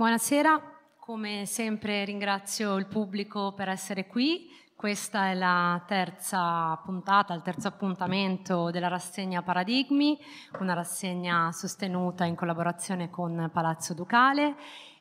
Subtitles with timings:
[0.00, 0.58] Buonasera,
[0.98, 4.48] come sempre ringrazio il pubblico per essere qui.
[4.74, 10.18] Questa è la terza puntata, il terzo appuntamento della rassegna Paradigmi,
[10.60, 14.54] una rassegna sostenuta in collaborazione con Palazzo Ducale.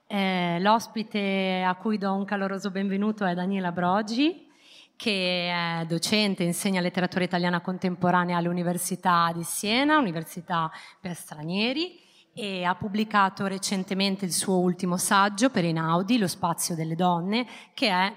[0.05, 4.51] Eh, l'ospite a cui do un caloroso benvenuto è Daniela Brogi,
[4.97, 10.69] che è docente, insegna letteratura italiana contemporanea all'Università di Siena, Università
[10.99, 12.07] per stranieri
[12.39, 17.89] e ha pubblicato recentemente il suo ultimo saggio per Inaudi, Lo spazio delle donne, che
[17.89, 18.13] è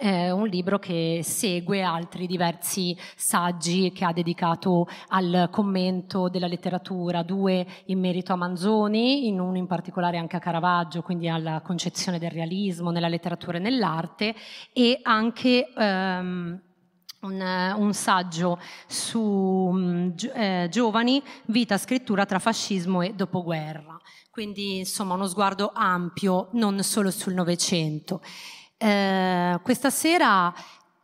[0.00, 7.22] eh, un libro che segue altri diversi saggi che ha dedicato al commento della letteratura,
[7.22, 12.18] due in merito a Manzoni, in uno in particolare anche a Caravaggio, quindi alla concezione
[12.18, 14.34] del realismo nella letteratura e nell'arte,
[14.72, 16.60] e anche ehm,
[17.24, 23.98] un, un, saggio su um, eh, giovani, vita, scrittura tra fascismo e dopoguerra.
[24.30, 28.20] Quindi insomma uno sguardo ampio, non solo sul Novecento.
[28.76, 30.52] Eh, questa sera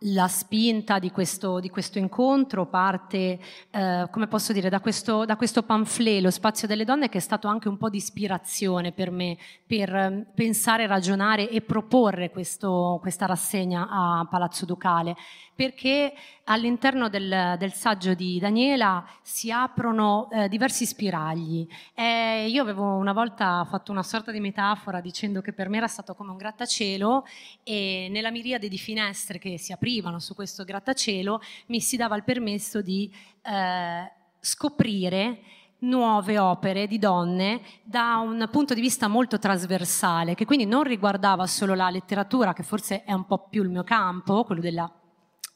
[0.04, 3.38] la spinta di questo, di questo incontro parte,
[3.70, 7.20] eh, come posso dire, da questo, da questo pamphlet, Lo spazio delle donne, che è
[7.20, 12.98] stato anche un po' di ispirazione per me, per eh, pensare, ragionare e proporre questo,
[13.00, 15.16] questa rassegna a Palazzo Ducale,
[15.61, 21.69] perché all'interno del, del saggio di Daniela si aprono eh, diversi spiragli.
[21.94, 25.86] E io avevo una volta fatto una sorta di metafora dicendo che per me era
[25.86, 27.27] stato come un grattacielo
[27.62, 32.24] e nella miriade di finestre che si aprivano su questo grattacielo mi si dava il
[32.24, 35.42] permesso di eh, scoprire
[35.80, 41.47] nuove opere di donne da un punto di vista molto trasversale, che quindi non riguardava
[41.47, 44.99] solo la letteratura, che forse è un po' più il mio campo, quello della eh,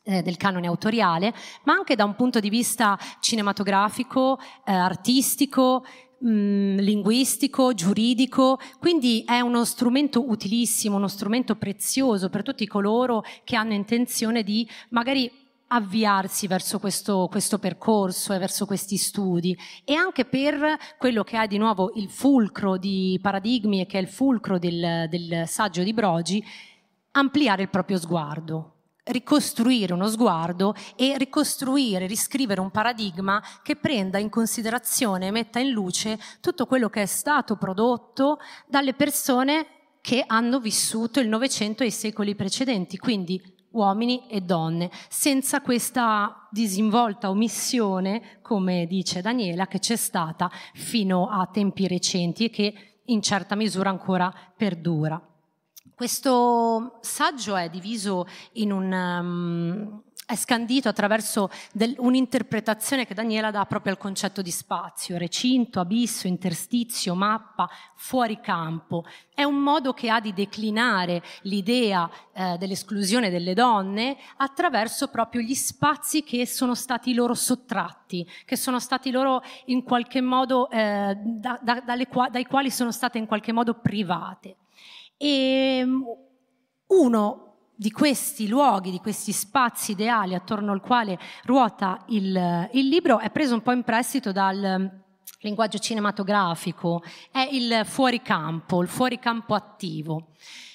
[0.04, 1.32] del canone autoriale,
[1.64, 5.84] ma anche da un punto di vista cinematografico, eh, artistico,
[6.18, 13.24] mh, mm, linguistico, giuridico, quindi è uno strumento utilissimo, uno strumento prezioso per tutti coloro
[13.44, 15.30] che hanno intenzione di magari
[15.68, 19.56] avviarsi verso questo, questo, percorso e verso questi studi.
[19.84, 24.00] E anche per quello che è di nuovo il fulcro di paradigmi e che è
[24.00, 26.44] il fulcro del, del saggio di Brogi,
[27.12, 28.73] ampliare il proprio sguardo,
[29.04, 35.70] ricostruire uno sguardo e ricostruire, riscrivere un paradigma che prenda in considerazione e metta in
[35.70, 39.66] luce tutto quello che è stato prodotto dalle persone
[40.00, 46.46] che hanno vissuto il Novecento e i secoli precedenti, quindi uomini e donne, senza questa
[46.50, 52.74] disinvolta omissione, come dice Daniela, che c'è stata fino a tempi recenti e che
[53.06, 55.33] in certa misura ancora perdura.
[55.94, 58.92] Questo saggio è diviso in un...
[58.92, 65.80] Um, è scandito attraverso del, un'interpretazione che Daniela dà proprio al concetto di spazio, recinto,
[65.80, 69.04] abisso, interstizio, mappa, fuori campo.
[69.34, 75.54] È un modo che ha di declinare l'idea eh, dell'esclusione delle donne attraverso proprio gli
[75.54, 81.60] spazi che sono stati loro sottratti, che sono stati loro in qualche modo, eh, da,
[81.62, 84.56] da, qua, dai quali sono state in qualche modo private.
[85.16, 86.04] E ehm,
[86.88, 87.44] uno
[87.76, 93.30] di questi luoghi, di questi spazi ideali attorno al quale ruota il, il libro è
[93.30, 95.02] preso un po' in prestito dal
[95.40, 100.28] linguaggio cinematografico, è il fuoricampo, il fuoricampo attivo.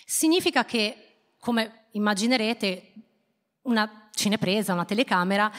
[0.06, 2.94] Significa che, come immaginerete,
[3.64, 5.52] una cinepresa, una telecamera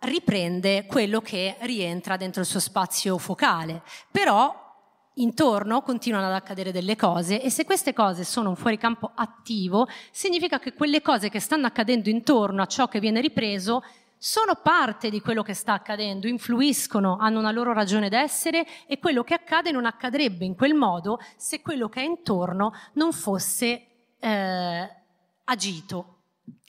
[0.00, 4.67] riprende quello che rientra dentro il suo spazio focale, però
[5.20, 10.58] intorno continuano ad accadere delle cose e se queste cose sono un fuoricampo attivo, significa
[10.58, 13.82] che quelle cose che stanno accadendo intorno a ciò che viene ripreso
[14.20, 19.22] sono parte di quello che sta accadendo, influiscono, hanno una loro ragione d'essere e quello
[19.22, 23.86] che accade non accadrebbe in quel modo se quello che è intorno non fosse
[24.18, 24.90] eh,
[25.44, 26.14] agito.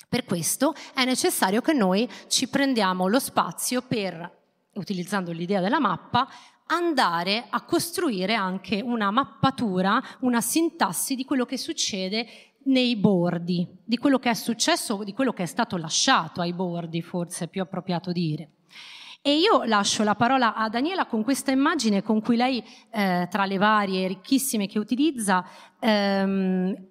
[0.08, 4.38] Per questo è necessario che noi ci prendiamo lo spazio per,
[4.74, 6.28] utilizzando l'idea della mappa,
[6.72, 12.28] andare a costruire anche una mappatura, una sintassi di quello che succede
[12.64, 17.02] nei bordi, di quello che è successo, di quello che è stato lasciato ai bordi,
[17.02, 18.52] forse è più appropriato dire.
[19.22, 23.46] E io lascio la parola a Daniela con questa immagine con cui lei, eh, tra
[23.46, 25.46] le varie ricchissime che utilizza,
[25.80, 26.89] ehm,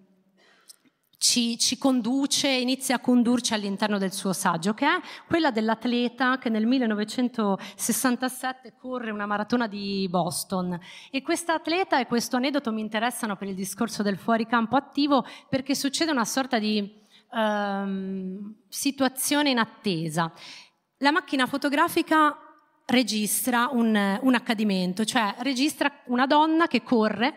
[1.19, 6.49] ci, ci, conduce, inizia a condurci all'interno del suo saggio, che è quella dell'atleta che
[6.49, 10.79] nel 1967 corre una maratona di Boston.
[11.11, 15.75] E questa atleta e questo aneddoto mi interessano per il discorso del fuoricampo attivo perché
[15.75, 16.89] succede una sorta di
[17.33, 20.33] um, situazione in attesa.
[20.99, 22.39] La macchina fotografica
[22.87, 27.35] registra un, un accadimento, cioè registra una donna che corre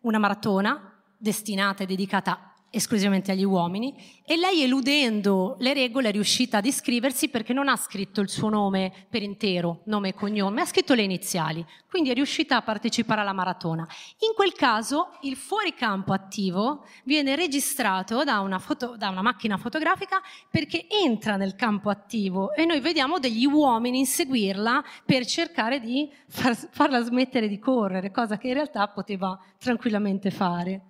[0.00, 3.94] una maratona destinata e dedicata esclusivamente agli uomini
[4.24, 8.48] e lei eludendo le regole è riuscita ad iscriversi perché non ha scritto il suo
[8.48, 13.20] nome per intero, nome e cognome, ha scritto le iniziali, quindi è riuscita a partecipare
[13.20, 13.86] alla maratona.
[14.20, 20.20] In quel caso il fuoricampo attivo viene registrato da una, foto, da una macchina fotografica
[20.48, 26.54] perché entra nel campo attivo e noi vediamo degli uomini inseguirla per cercare di far,
[26.54, 30.89] farla smettere di correre, cosa che in realtà poteva tranquillamente fare.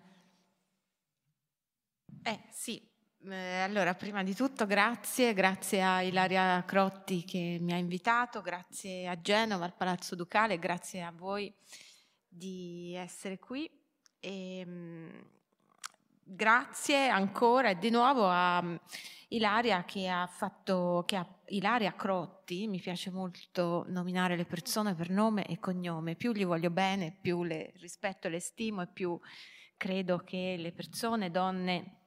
[3.22, 9.06] Eh, allora, prima di tutto grazie, grazie a Ilaria Crotti che mi ha invitato, grazie
[9.06, 11.52] a Genova, al Palazzo Ducale, grazie a voi
[12.26, 13.70] di essere qui.
[14.18, 15.26] E, mh,
[16.22, 18.80] grazie ancora e di nuovo a um,
[19.28, 25.10] Ilaria che ha fatto, che ha, Ilaria Crotti, mi piace molto nominare le persone per
[25.10, 29.18] nome e cognome, più gli voglio bene, più le rispetto e le stimo e più
[29.76, 31.99] credo che le persone, donne,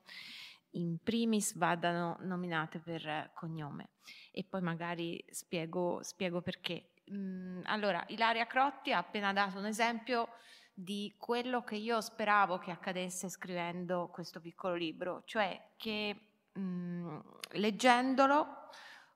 [0.71, 3.91] in primis vadano nominate per cognome
[4.31, 6.93] e poi magari spiego, spiego perché.
[7.11, 10.29] Mm, allora, Ilaria Crotti ha appena dato un esempio
[10.73, 17.19] di quello che io speravo che accadesse scrivendo questo piccolo libro, cioè che mh, mm,
[17.51, 18.61] leggendolo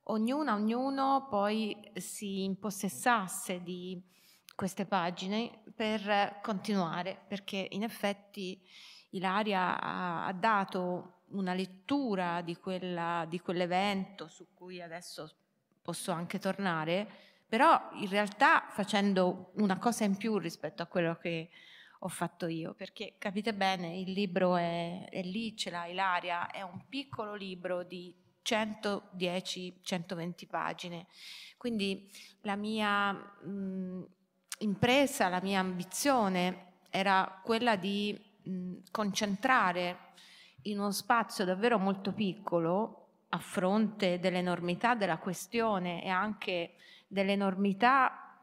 [0.09, 4.01] ognuna, ognuno poi si impossessasse di
[4.55, 8.59] queste pagine per continuare, perché in effetti
[9.09, 15.31] Ilaria ha, ha dato una lettura di, quella, di quell'evento su cui adesso
[15.81, 17.07] posso anche tornare,
[17.47, 21.49] però in realtà facendo una cosa in più rispetto a quello che
[22.01, 26.61] ho fatto io, perché capite bene, il libro è, è lì, ce l'ha Ilaria, è
[26.61, 28.13] un piccolo libro di
[28.45, 31.07] 110-120 pagine,
[31.57, 32.09] quindi
[32.41, 34.07] la mia mh,
[34.59, 38.17] impresa, la mia ambizione era quella di
[38.91, 39.97] concentrare
[40.63, 46.75] in uno spazio davvero molto piccolo, a fronte dell'enormità della questione e anche
[47.07, 48.39] dell'enormità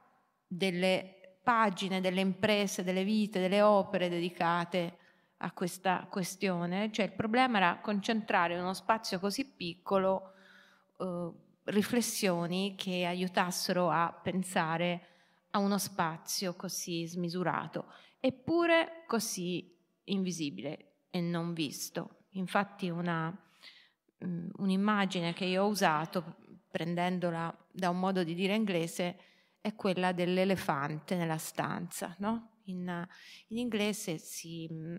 [0.46, 4.98] delle pagine, delle imprese, delle vite, delle opere dedicate
[5.38, 10.32] a questa questione, cioè il problema era concentrare in uno spazio così piccolo
[10.98, 11.30] eh,
[11.64, 15.08] riflessioni che aiutassero a pensare
[15.50, 17.86] a uno spazio così smisurato,
[18.20, 19.73] eppure così
[20.04, 22.26] invisibile e non visto.
[22.30, 23.30] Infatti una,
[24.24, 26.36] mm, un'immagine che io ho usato,
[26.70, 29.18] prendendola da un modo di dire inglese,
[29.60, 32.14] è quella dell'elefante nella stanza.
[32.18, 32.58] No?
[32.64, 33.06] In,
[33.48, 34.96] in, inglese si, mm,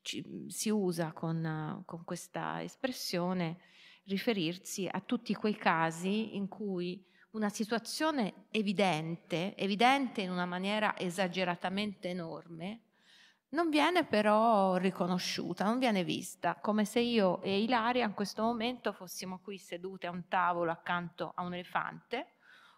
[0.00, 3.58] ci, si usa con, con questa espressione
[4.04, 12.08] riferirsi a tutti quei casi in cui una situazione evidente, evidente in una maniera esageratamente
[12.08, 12.80] enorme,
[13.50, 18.92] non viene però riconosciuta, non viene vista, come se io e Ilaria in questo momento
[18.92, 22.34] fossimo qui sedute a un tavolo accanto a un elefante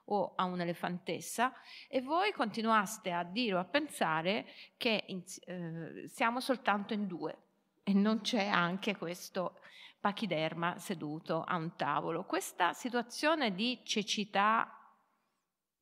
[0.07, 1.53] o a un'elefantessa
[1.89, 4.47] e voi continuaste a dire o a pensare
[4.77, 7.37] che eh, siamo soltanto in due
[7.85, 9.61] e non c'è anche questo
[10.01, 12.25] pachiderma seduto a un tavolo.
[12.25, 14.82] Questa situazione di cecità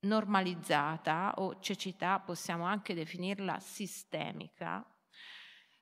[0.01, 4.85] normalizzata o cecità, possiamo anche definirla sistemica,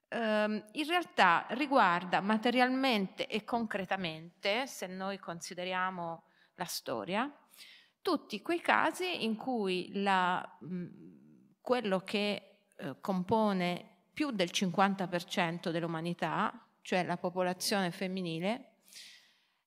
[0.09, 6.23] ehm, in realtà riguarda materialmente e concretamente, se noi consideriamo
[6.55, 7.31] la storia,
[8.01, 10.57] tutti quei casi in cui la,
[11.61, 18.78] quello che eh, compone più del 50% dell'umanità, cioè la popolazione femminile,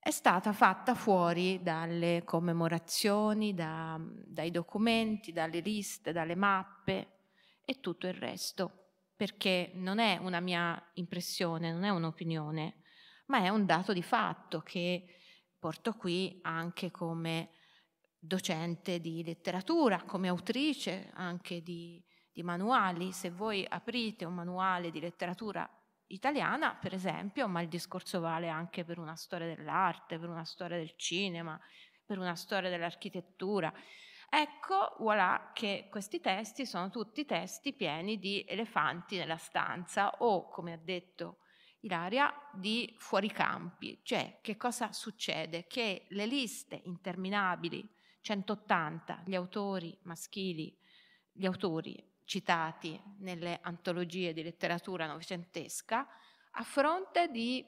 [0.04, 7.18] è stata fatta fuori dalle commemorazioni, da, dai documenti, dalle liste, dalle mappe
[7.64, 12.82] e tutto il resto, perché non è una mia impressione, non è un'opinione,
[13.26, 15.04] ma è un dato di fatto che
[15.56, 17.50] porto qui anche come
[18.18, 23.12] docente di letteratura, come autrice anche di, di manuali.
[23.12, 25.70] Se voi aprite un manuale di letteratura
[26.12, 30.76] italiana, per esempio, ma il discorso vale anche per una storia dell'arte, per una storia
[30.76, 31.58] del cinema,
[32.04, 33.72] per una storia dell'architettura.
[34.28, 40.72] Ecco, voilà che questi testi sono tutti testi pieni di elefanti nella stanza o, come
[40.72, 41.38] ha detto
[41.80, 44.00] Ilaria, di fuoricampi.
[44.02, 45.66] Cioè, che cosa succede?
[45.66, 47.86] Che le liste interminabili,
[48.20, 50.74] 180, gli autori maschili,
[51.32, 56.06] gli autori citati nelle antologie di letteratura novecentesca,
[56.52, 57.64] a fronte di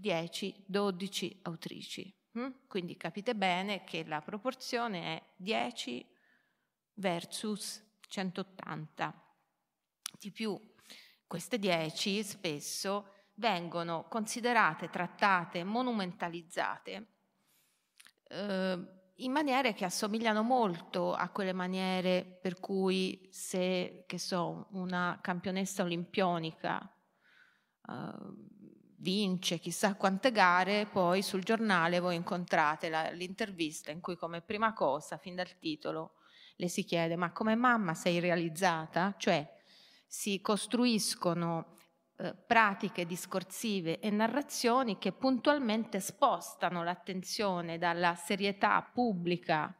[0.00, 2.14] 10-12 autrici.
[2.38, 2.50] Mm?
[2.66, 6.06] Quindi capite bene che la proporzione è 10
[6.94, 9.22] versus 180.
[10.18, 10.58] Di più,
[11.26, 17.06] queste dieci spesso vengono considerate, trattate, monumentalizzate
[18.28, 25.18] eh, in maniere che assomigliano molto a quelle maniere per cui se, che so, una
[25.20, 26.80] campionessa olimpionica
[27.88, 28.12] eh,
[28.98, 34.72] vince chissà quante gare, poi sul giornale voi incontrate la, l'intervista in cui come prima
[34.72, 36.14] cosa, fin dal titolo,
[36.56, 39.14] le si chiede ma come mamma sei realizzata?
[39.16, 39.56] Cioè
[40.06, 41.76] si costruiscono
[42.20, 49.72] eh, pratiche discorsive e narrazioni che puntualmente spostano l'attenzione dalla serietà pubblica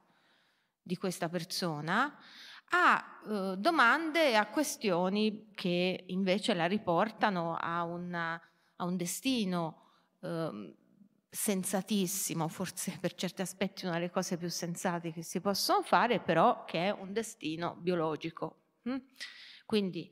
[0.80, 2.16] di questa persona
[2.71, 8.40] a eh, domande e a questioni che invece la riportano a, una,
[8.76, 9.83] a un destino
[10.21, 10.76] eh,
[11.28, 16.64] sensatissimo, forse per certi aspetti una delle cose più sensate che si possono fare, però
[16.64, 18.61] che è un destino biologico.
[18.83, 18.97] Hm?
[19.66, 20.09] Quindi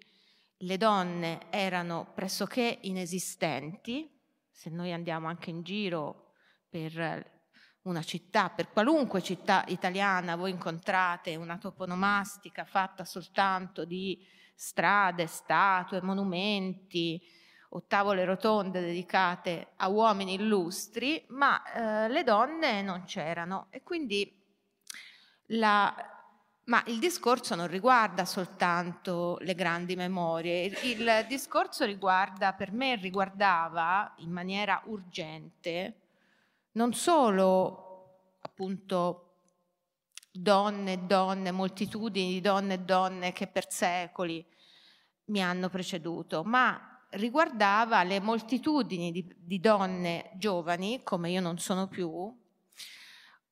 [0.58, 4.10] le donne erano pressoché inesistenti,
[4.50, 6.32] se noi andiamo anche in giro
[6.68, 7.34] per
[7.82, 16.02] una città, per qualunque città italiana voi incontrate una toponomastica fatta soltanto di strade, statue,
[16.02, 17.20] monumenti
[17.70, 23.66] o tavole rotonde dedicate a uomini illustri, ma eh, le donne non c'erano.
[23.70, 24.42] E quindi
[25.50, 26.15] la
[26.66, 34.14] ma il discorso non riguarda soltanto le grandi memorie, il discorso riguarda, per me riguardava
[34.18, 36.00] in maniera urgente
[36.72, 39.22] non solo appunto
[40.30, 44.44] donne e donne, moltitudini di donne e donne che per secoli
[45.26, 51.86] mi hanno preceduto, ma riguardava le moltitudini di, di donne giovani, come io non sono
[51.86, 52.34] più,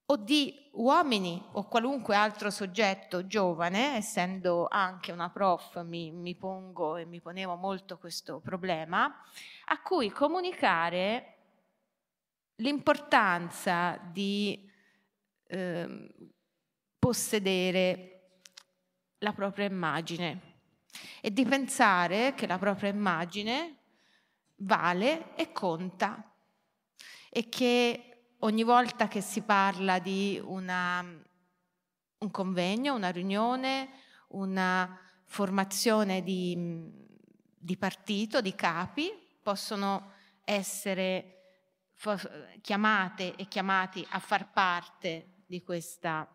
[0.06, 6.96] o di uomini o qualunque altro soggetto giovane, essendo anche una prof mi, mi pongo
[6.96, 9.22] e mi ponevo molto questo problema,
[9.66, 11.36] a cui comunicare
[12.56, 14.70] l'importanza di
[15.46, 16.14] eh,
[16.98, 18.10] possedere
[19.18, 20.52] la propria immagine
[21.20, 23.78] e di pensare che la propria immagine
[24.56, 26.30] vale e conta
[27.30, 28.13] e che
[28.44, 33.88] ogni volta che si parla di una, un convegno, una riunione,
[34.28, 36.90] una formazione di,
[37.56, 39.10] di partito, di capi,
[39.42, 40.12] possono
[40.44, 41.30] essere
[42.60, 46.28] chiamate e chiamati a far parte di, questa,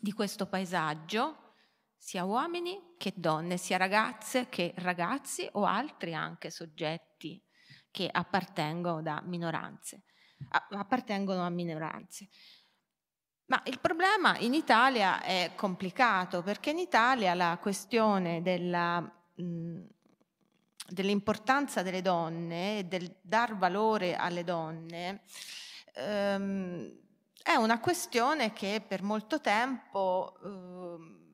[0.00, 1.54] di questo paesaggio,
[1.96, 7.40] sia uomini che donne, sia ragazze che ragazzi o altri anche soggetti
[7.90, 10.02] che appartengono da minoranze
[10.48, 12.28] appartengono a minoranze.
[13.46, 19.80] Ma il problema in Italia è complicato perché in Italia la questione della, mh,
[20.88, 25.22] dell'importanza delle donne e del dar valore alle donne
[25.94, 26.92] ehm,
[27.42, 31.27] è una questione che per molto tempo ehm,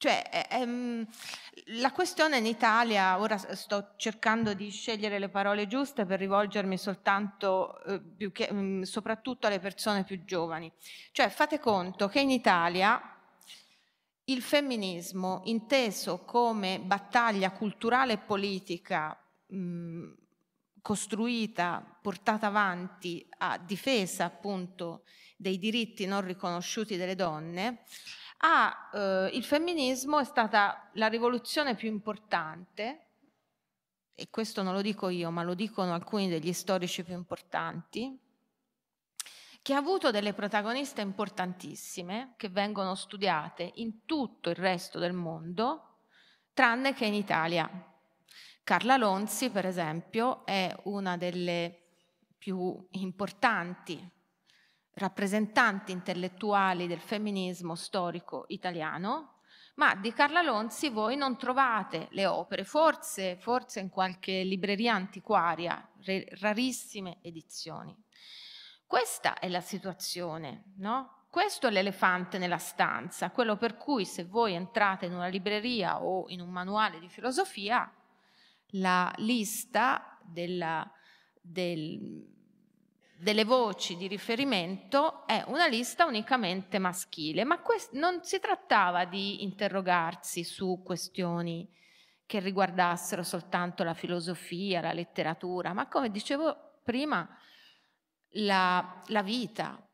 [0.00, 1.02] cioè, è, mm,
[1.78, 7.84] la questione in Italia, ora sto cercando di scegliere le parole giuste per rivolgermi soltanto,
[7.84, 10.72] eh, che, mh, mm, soprattutto alle persone più giovani.
[11.12, 13.14] Cioè, fate conto che in Italia
[14.24, 19.14] il femminismo, inteso come battaglia culturale e politica
[19.48, 20.12] mh, mm,
[20.80, 25.02] costruita, portata avanti a difesa appunto
[25.36, 27.82] dei diritti non riconosciuti delle donne,
[28.40, 33.06] ah, eh, il femminismo è stata la rivoluzione più importante,
[34.14, 38.18] e questo non lo dico io, ma lo dicono alcuni degli storici più importanti,
[39.62, 45.98] che ha avuto delle protagoniste importantissime che vengono studiate in tutto il resto del mondo,
[46.54, 47.68] tranne che in Italia.
[48.62, 51.78] Carla Lonzi, per esempio, è una delle
[52.38, 54.18] più importanti
[54.94, 59.40] rappresentanti intellettuali del femminismo storico italiano,
[59.76, 65.88] ma di Carla Lonzi voi non trovate le opere, forse, forse in qualche libreria antiquaria,
[66.40, 67.96] rarissime edizioni.
[68.86, 71.26] Questa è la situazione, no?
[71.30, 76.24] Questo è l'elefante nella stanza, quello per cui se voi entrate in una libreria o
[76.28, 77.88] in un manuale di filosofia,
[78.74, 80.90] la lista della,
[81.40, 82.26] del,
[83.20, 89.42] delle voci di riferimento è una lista unicamente maschile, ma quest- non si trattava di
[89.42, 91.68] interrogarsi su questioni
[92.24, 97.28] che riguardassero soltanto la filosofia, la letteratura, ma come dicevo prima,
[98.34, 99.86] la, la vita,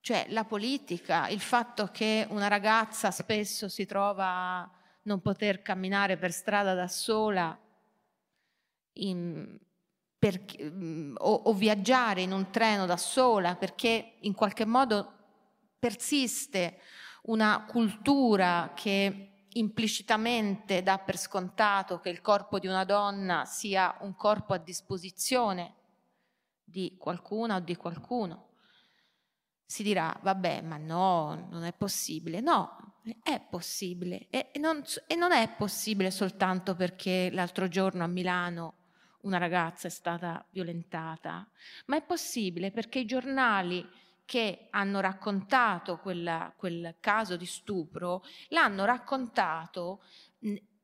[0.00, 4.70] cioè la politica, il fatto che una ragazza spesso si trova a
[5.02, 7.58] non poter camminare per strada da sola
[8.92, 9.58] in,
[10.18, 15.12] per, mm, o, o viaggiare in un treno da sola perché in qualche modo
[15.78, 16.80] persiste
[17.22, 24.14] una cultura che implicitamente dà per scontato che il corpo di una donna sia un
[24.14, 25.74] corpo a disposizione
[26.64, 28.46] di qualcuna o di qualcuno.
[29.64, 32.40] Si dirà, vabbè, ma no, non è possibile.
[32.40, 34.28] No, è possibile.
[34.30, 38.77] E non, e non è possibile soltanto perché l'altro giorno a Milano
[39.22, 41.48] una ragazza è stata violentata,
[41.86, 43.86] ma è possibile perché i giornali
[44.24, 50.02] che hanno raccontato quella, quel caso di stupro l'hanno raccontato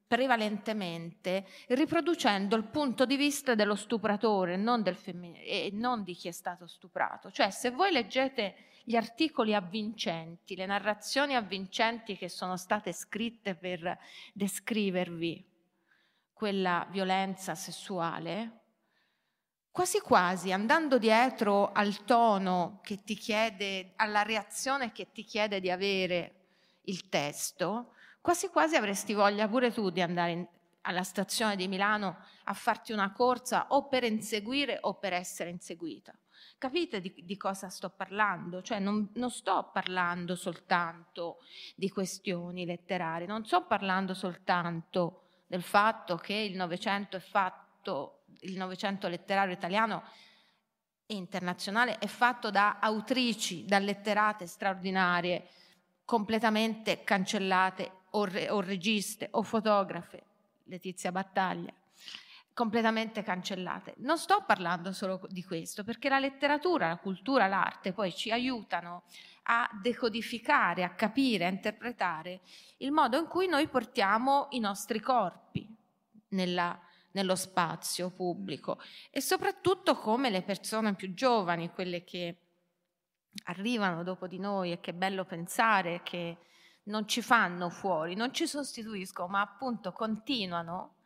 [0.07, 6.29] prevalentemente riproducendo il punto di vista dello stupratore non del femmin- e non di chi
[6.29, 7.31] è stato stuprato.
[7.31, 13.99] Cioè se voi leggete gli articoli avvincenti, le narrazioni avvincenti che sono state scritte per
[14.33, 15.53] descrivervi
[16.35, 18.65] quella violenza sessuale,
[19.71, 25.71] quasi quasi andando dietro al tono che ti chiede, alla reazione che ti chiede di
[25.71, 26.43] avere
[26.83, 30.47] il testo, quasi quasi avresti voglia pure tu di andare in,
[30.83, 36.15] alla stazione di Milano a farti una corsa o per inseguire o per essere inseguita.
[36.59, 38.63] Capite di, di cosa sto parlando?
[38.63, 41.39] Cioè non, non, sto parlando soltanto
[41.75, 48.57] di questioni letterarie, non sto parlando soltanto del fatto che il Novecento è fatto, il
[48.57, 50.03] Novecento letterario italiano
[51.07, 55.49] e internazionale è fatto da autrici, da letterate straordinarie,
[56.05, 60.23] completamente cancellate, o, re, o registe, o fotografe,
[60.65, 61.73] Letizia Battaglia,
[62.53, 63.95] completamente cancellate.
[63.99, 69.05] Non sto parlando solo di questo, perché la letteratura, la cultura, l'arte poi ci aiutano
[69.45, 72.41] a decodificare, a capire, a interpretare
[72.79, 75.69] il modo in cui noi portiamo i nostri corpi
[76.29, 76.79] nella,
[77.13, 82.39] nello spazio pubblico e soprattutto come le persone più giovani, quelle che
[83.45, 86.39] arrivano dopo di noi e che è bello pensare che
[86.85, 90.97] non ci fanno fuori, non ci sostituiscono, ma appunto continuano,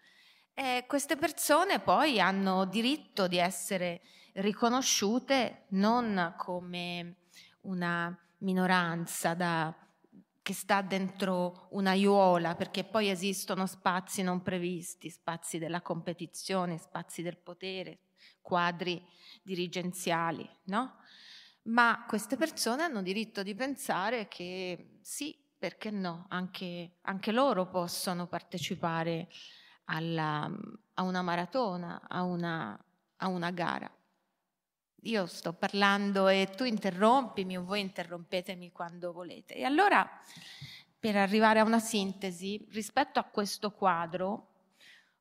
[0.53, 4.01] e queste persone poi hanno diritto di essere
[4.35, 7.15] riconosciute non come
[7.63, 9.75] una minoranza da,
[10.43, 17.23] che sta dentro una aiuola, perché poi esistono spazi non previsti, spazi della competizione, spazi
[17.23, 18.01] del potere,
[18.41, 19.05] quadri
[19.43, 20.97] dirigenziali, no?
[21.65, 28.27] Ma queste persone hanno diritto di pensare che sì, perché no, anche, anche loro possono
[28.27, 29.29] partecipare
[29.85, 30.51] alla,
[30.95, 32.83] a una maratona, a una,
[33.17, 33.98] a una gara
[35.03, 39.55] io sto parlando e tu interrompimi o voi interrompetemi quando volete.
[39.55, 40.09] E allora,
[40.99, 44.49] per arrivare a una sintesi, rispetto a questo quadro,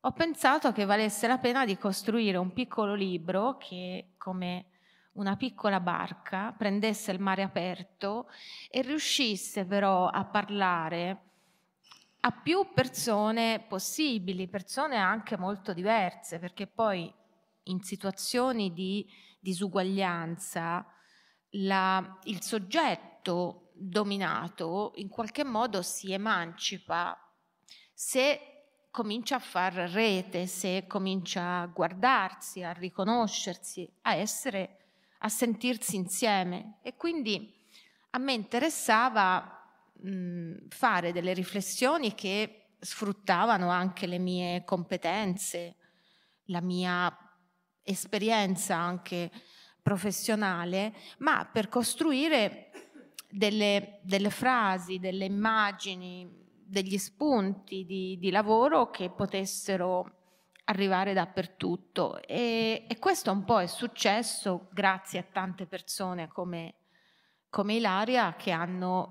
[0.00, 4.66] ho pensato che valesse la pena di costruire un piccolo libro che, come
[5.12, 8.28] una piccola barca, prendesse il mare aperto
[8.70, 11.22] e riuscisse però a parlare
[12.20, 17.12] a più persone possibili, persone anche molto diverse, perché poi
[17.64, 19.06] in situazioni di
[19.38, 20.86] disuguaglianza,
[21.50, 27.16] la, il soggetto dominato in qualche modo si emancipa
[27.94, 28.40] se
[28.90, 34.78] comincia a far rete, se comincia a guardarsi, a riconoscersi, a essere,
[35.18, 36.78] a sentirsi insieme.
[36.82, 37.54] E quindi
[38.10, 45.76] a me interessava mh, fare delle riflessioni che sfruttavano anche le mie competenze,
[46.46, 47.27] la mia
[47.88, 49.30] esperienza anche
[49.80, 52.70] professionale, ma per costruire
[53.30, 60.16] delle, delle frasi, delle immagini, degli spunti di, di, lavoro che potessero
[60.64, 62.20] arrivare dappertutto.
[62.22, 66.74] E, e, questo un po' è successo grazie a tante persone come,
[67.48, 69.08] come Ilaria che hanno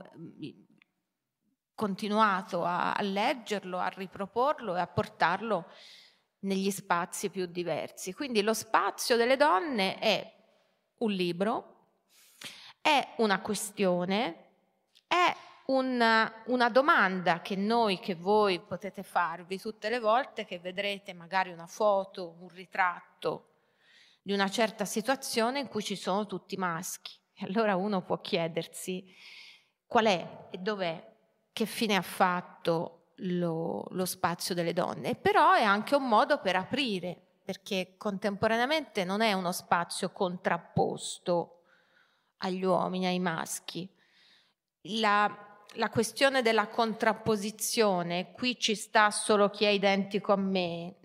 [1.74, 5.66] continuato a, a leggerlo, a riproporlo e a portarlo
[6.39, 8.13] negli spazi più diversi.
[8.13, 10.34] Quindi lo spazio delle donne è
[11.00, 11.76] un libro,
[12.82, 14.45] è una questione,
[15.08, 21.13] è una, una, domanda che noi, che voi potete farvi tutte le volte che vedrete
[21.13, 23.50] magari una foto, un ritratto
[24.21, 27.13] di una certa situazione in cui ci sono tutti maschi.
[27.34, 29.06] E allora uno può chiedersi
[29.86, 31.15] qual è e dov'è,
[31.52, 36.56] che fine ha fatto lo, lo spazio delle donne, però è anche un modo per
[36.56, 41.62] aprire, perché contemporaneamente non è uno spazio contrapposto
[42.38, 43.89] agli uomini, ai maschi.
[44.82, 50.95] La, la questione della contrapposizione, qui ci sta solo chi è identico a me,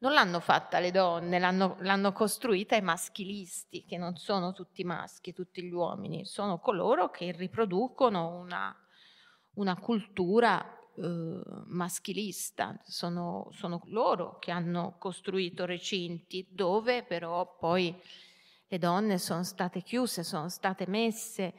[0.00, 5.32] non l'hanno fatta le donne, l'hanno, l'hanno, costruita i maschilisti, che non sono tutti maschi,
[5.32, 8.74] tutti gli uomini, sono coloro che riproducono una,
[9.54, 17.94] una cultura eh, maschilista, sono, sono loro che hanno costruito recinti dove però poi
[18.66, 21.54] le donne sono state chiuse, sono state messe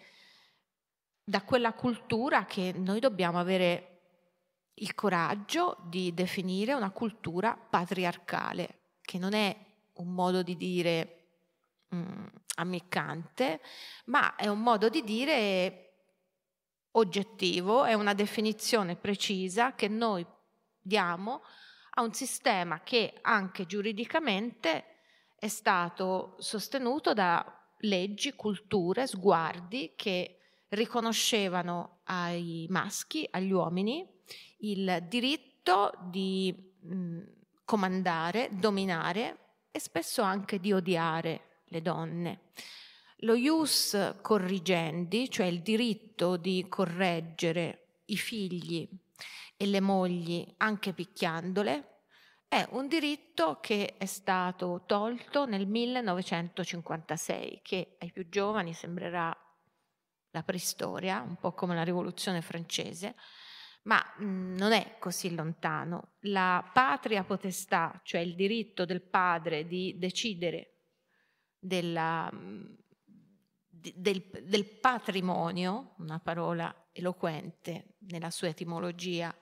[1.24, 4.02] da quella cultura che noi dobbiamo avere
[4.76, 9.56] il coraggio di definire una cultura patriarcale, che non è
[9.94, 11.28] un modo di dire
[11.96, 12.26] mm,
[12.56, 13.62] ammiccante,
[14.06, 15.89] ma è un modo di dire
[16.92, 20.26] oggettivo, è una definizione precisa che noi
[20.82, 21.42] diamo
[21.92, 24.86] a un sistema che anche giuridicamente
[25.38, 27.46] è stato sostenuto da
[27.80, 34.06] leggi, culture, sguardi che riconoscevano ai maschi, agli uomini,
[34.60, 37.22] il diritto di mh,
[37.64, 39.38] comandare, dominare
[39.72, 42.42] e spesso anche di odiare le donne.
[43.24, 48.88] Lo ius corrigendi, cioè il diritto di correggere i figli
[49.58, 52.04] e le mogli anche picchiandole,
[52.48, 59.36] è un diritto che è stato tolto nel 1956, che ai più giovani sembrerà
[60.32, 63.16] la preistoria, un po' come la rivoluzione francese,
[63.84, 66.14] ma mh, non è così lontano.
[66.22, 70.78] La patria potestà, cioè il diritto del padre di decidere
[71.60, 72.32] della,
[73.96, 79.36] del, del patrimonio, una parola eloquente nella sua etimologia,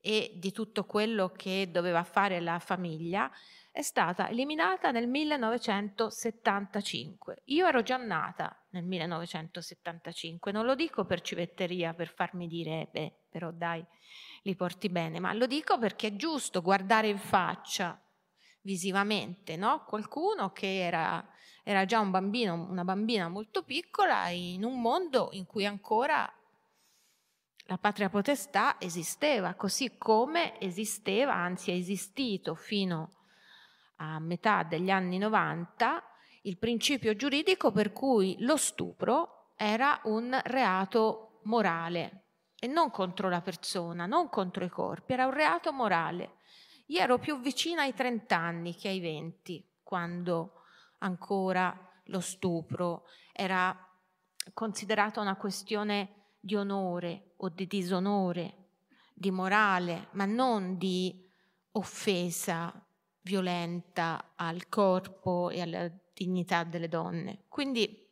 [0.00, 3.30] e di tutto quello che doveva fare la famiglia,
[3.70, 7.42] è stata eliminata nel 1975.
[7.46, 13.26] Io ero già nata nel 1975, non lo dico per civetteria, per farmi dire, beh,
[13.30, 13.82] però dai,
[14.42, 17.98] li porti bene, ma lo dico perché è giusto guardare in faccia
[18.62, 19.84] visivamente, no?
[19.84, 21.24] Qualcuno che era,
[21.62, 26.30] era già un bambino, una bambina molto piccola in un mondo in cui ancora
[27.66, 33.12] la patria potestà esisteva, così come esisteva, anzi è esistito fino
[33.96, 36.02] a metà degli anni 90
[36.42, 42.24] il principio giuridico per cui lo stupro era un reato morale
[42.58, 46.38] e non contro la persona, non contro i corpi, era un reato morale.
[46.86, 50.61] Io ero più vicina ai 30 anni che ai 20 quando
[51.02, 53.76] ancora lo stupro era
[54.52, 58.56] considerato una questione di onore o di disonore,
[59.14, 61.28] di morale, ma non di
[61.72, 62.72] offesa
[63.22, 67.44] violenta al corpo e alla dignità delle donne.
[67.48, 68.08] Quindi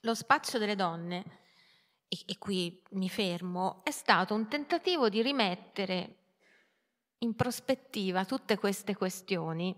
[0.00, 1.24] lo spazio delle donne,
[2.08, 6.16] e, e qui mi fermo, è stato un tentativo di rimettere
[7.18, 9.74] in prospettiva tutte queste questioni,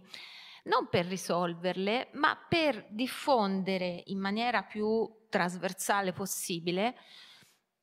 [0.67, 6.95] non per risolverle, ma per diffondere in maniera più trasversale possibile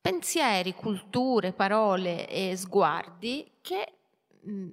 [0.00, 4.00] pensieri, culture, parole e sguardi che
[4.42, 4.68] mh,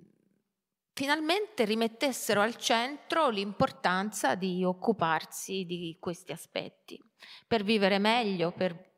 [0.94, 7.02] finalmente rimettessero al centro l'importanza di occuparsi di questi aspetti,
[7.48, 8.92] per vivere meglio, per,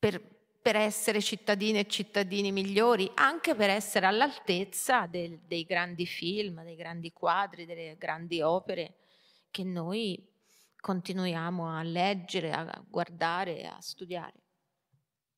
[0.00, 0.33] per,
[0.64, 6.74] per essere cittadine e cittadini migliori, anche per essere all'altezza del, dei grandi film, dei
[6.74, 8.94] grandi quadri, delle grandi opere
[9.50, 10.26] che noi
[10.80, 14.32] continuiamo a leggere, a guardare, a studiare.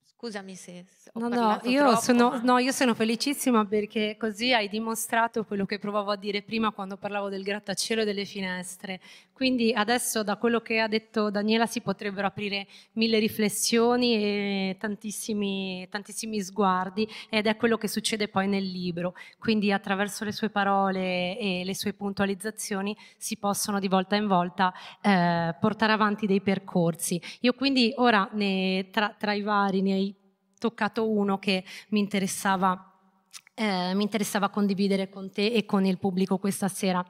[0.04, 2.40] Scusami se ho no, no io, troppo, sono, ma...
[2.42, 6.96] no, io sono felicissima perché così hai dimostrato quello che provavo a dire prima quando
[6.96, 9.00] parlavo del grattacielo e delle finestre.
[9.36, 15.86] Quindi adesso da quello che ha detto Daniela si potrebbero aprire mille riflessioni e tantissimi,
[15.90, 19.14] tantissimi sguardi ed è quello che succede poi nel libro.
[19.38, 24.72] Quindi attraverso le sue parole e le sue puntualizzazioni si possono di volta in volta
[25.02, 27.20] eh, portare avanti dei percorsi.
[27.40, 30.14] Io quindi ora ne, tra, tra i vari ne hai
[30.58, 32.90] toccato uno che mi interessava,
[33.52, 37.04] eh, mi interessava condividere con te e con il pubblico questa sera.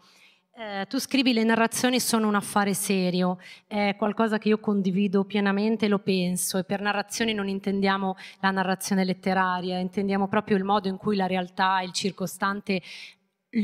[0.59, 5.87] Eh, tu scrivi le narrazioni sono un affare serio, è qualcosa che io condivido pienamente,
[5.87, 10.97] lo penso e per narrazioni non intendiamo la narrazione letteraria, intendiamo proprio il modo in
[10.97, 12.81] cui la realtà, il circostante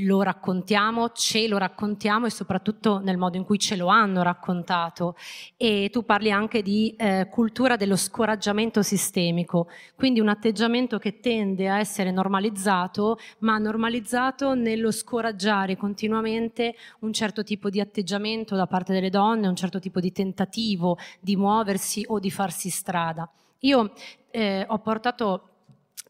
[0.00, 5.16] lo raccontiamo, ce lo raccontiamo e soprattutto nel modo in cui ce lo hanno raccontato.
[5.56, 11.68] E tu parli anche di eh, cultura dello scoraggiamento sistemico, quindi un atteggiamento che tende
[11.68, 18.92] a essere normalizzato, ma normalizzato nello scoraggiare continuamente un certo tipo di atteggiamento da parte
[18.92, 23.30] delle donne, un certo tipo di tentativo di muoversi o di farsi strada.
[23.60, 23.92] Io
[24.30, 25.48] eh, ho portato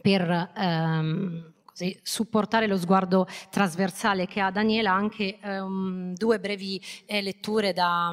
[0.01, 0.51] per...
[0.57, 7.72] Ehm, così, supportare lo sguardo trasversale che ha Daniela, anche um, due brevi eh, letture
[7.72, 8.12] da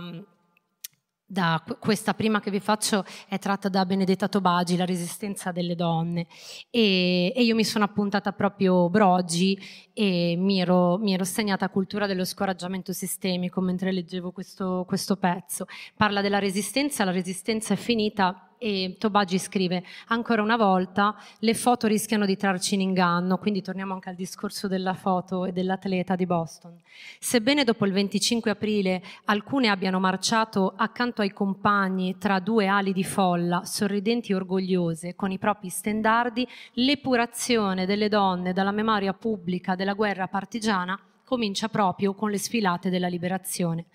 [1.31, 6.25] da questa prima che vi faccio è tratta da Benedetta Tobagi, La resistenza delle donne
[6.71, 9.55] e, e io mi sono appuntata proprio Broggi
[9.93, 15.67] e mi ero, mi ero, segnata cultura dello scoraggiamento sistemico mentre leggevo questo, questo pezzo.
[15.95, 21.87] Parla della resistenza, la resistenza è finita e Tobagi scrive ancora una volta le foto
[21.87, 26.25] rischiano di trarci in inganno, quindi torniamo anche al discorso della foto e dell'atleta di
[26.25, 26.77] Boston.
[27.17, 33.05] Sebbene dopo il 25 aprile alcune abbiano marciato accanto ai compagni tra due ali di
[33.05, 39.93] folla, sorridenti e orgogliose, con i propri stendardi, l'epurazione delle donne dalla memoria pubblica della
[39.93, 43.85] guerra partigiana comincia proprio con le sfilate della liberazione.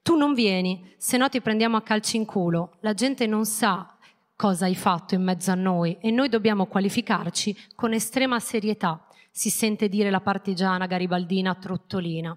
[0.00, 2.76] Tu non vieni, se no ti prendiamo a calci in culo.
[2.78, 3.95] La gente non sa
[4.36, 9.48] cosa hai fatto in mezzo a noi e noi dobbiamo qualificarci con estrema serietà, si
[9.48, 12.36] sente dire la partigiana garibaldina Trottolina.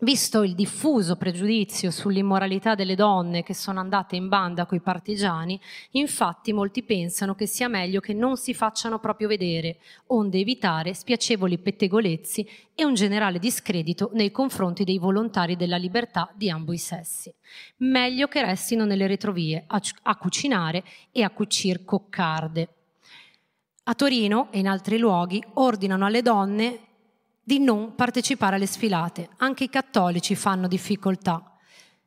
[0.00, 5.58] Visto il diffuso pregiudizio sull'immoralità delle donne che sono andate in banda coi partigiani,
[5.92, 9.78] infatti molti pensano che sia meglio che non si facciano proprio vedere,
[10.08, 16.50] onde evitare spiacevoli pettegolezzi e un generale discredito nei confronti dei volontari della libertà di
[16.50, 17.32] ambo i sessi.
[17.78, 22.68] Meglio che restino nelle retrovie a, a cucinare e a cucir coccarde.
[23.84, 26.85] A Torino e in altri luoghi ordinano alle donne
[27.46, 29.28] di non partecipare alle sfilate.
[29.36, 31.56] Anche i cattolici fanno difficoltà.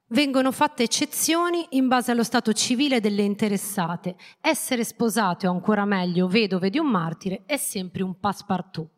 [0.07, 4.17] Vengono fatte eccezioni in base allo stato civile delle interessate.
[4.41, 8.89] Essere sposate o ancora meglio vedove di un martire è sempre un passepartout.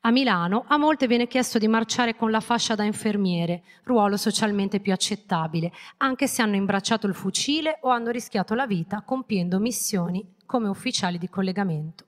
[0.00, 4.80] A Milano a molte viene chiesto di marciare con la fascia da infermiere, ruolo socialmente
[4.80, 10.34] più accettabile, anche se hanno imbracciato il fucile o hanno rischiato la vita compiendo missioni
[10.44, 12.06] come ufficiali di collegamento.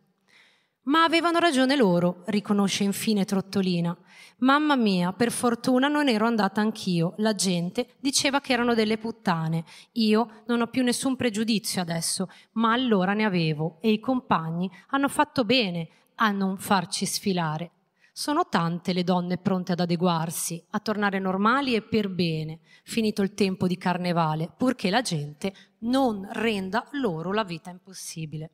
[0.87, 3.96] Ma avevano ragione loro, riconosce infine Trottolina.
[4.38, 7.14] Mamma mia, per fortuna non ero andata anch'io.
[7.16, 9.64] La gente diceva che erano delle puttane.
[9.92, 15.09] Io non ho più nessun pregiudizio adesso, ma allora ne avevo e i compagni hanno
[15.09, 17.72] fatto bene a non farci sfilare.
[18.12, 23.35] Sono tante le donne pronte ad adeguarsi, a tornare normali e per bene, finito il
[23.35, 28.51] tempo di carnevale, purché la gente non renda loro la vita impossibile.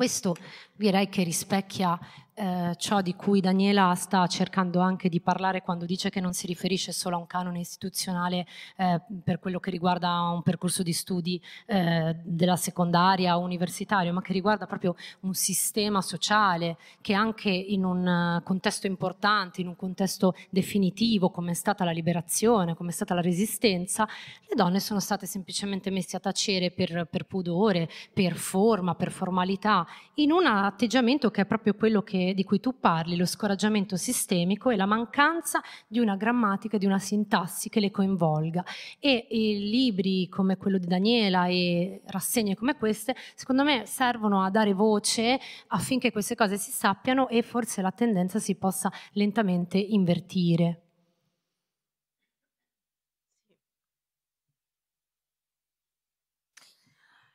[0.00, 0.34] Questo
[0.76, 1.98] direi che rispecchia
[2.40, 6.46] eh, ciò di cui Daniela sta cercando anche di parlare quando dice che non si
[6.46, 8.46] riferisce solo a un canone istituzionale
[8.78, 14.22] eh, per quello che riguarda un percorso di studi eh, della secondaria o universitario, ma
[14.22, 20.34] che riguarda proprio un sistema sociale che anche in un contesto importante, in un contesto
[20.48, 24.08] definitivo come è stata la liberazione, come è stata la resistenza,
[24.48, 29.86] le donne sono state semplicemente messe a tacere per, per pudore, per forma, per formalità,
[30.14, 34.70] in un atteggiamento che è proprio quello che di cui tu parli, lo scoraggiamento sistemico
[34.70, 38.64] e la mancanza di una grammatica, di una sintassi che le coinvolga.
[38.98, 44.72] E libri come quello di Daniela e rassegne come queste, secondo me servono a dare
[44.72, 45.38] voce
[45.68, 50.82] affinché queste cose si sappiano e forse la tendenza si possa lentamente invertire.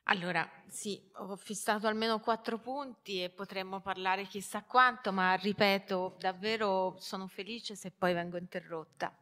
[0.07, 6.97] Allora, sì, ho fissato almeno quattro punti e potremmo parlare chissà quanto, ma ripeto, davvero
[6.99, 9.17] sono felice se poi vengo interrotta.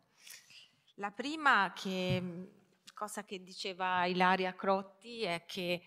[0.96, 2.50] La prima che,
[2.96, 5.84] cosa che diceva Ilaria Crotti è che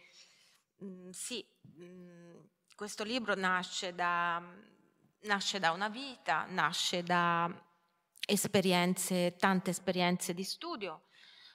[0.76, 2.36] mh, mm, sì, mh, mm,
[2.76, 4.40] questo libro nasce da,
[5.22, 7.52] nasce da una vita, nasce da
[8.24, 11.06] esperienze, tante esperienze di studio,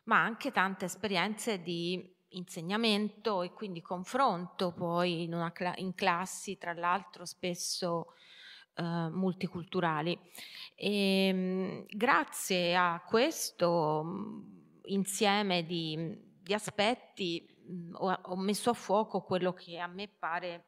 [0.03, 6.73] ma anche tante esperienze di insegnamento e quindi confronto poi in, una, in classi, tra
[6.73, 8.13] l'altro spesso
[8.75, 10.17] eh, multiculturali.
[10.75, 14.41] E, ehm, grazie a questo mm,
[14.83, 20.65] insieme di, di aspetti mm, ho, ho messo a fuoco quello che a me pare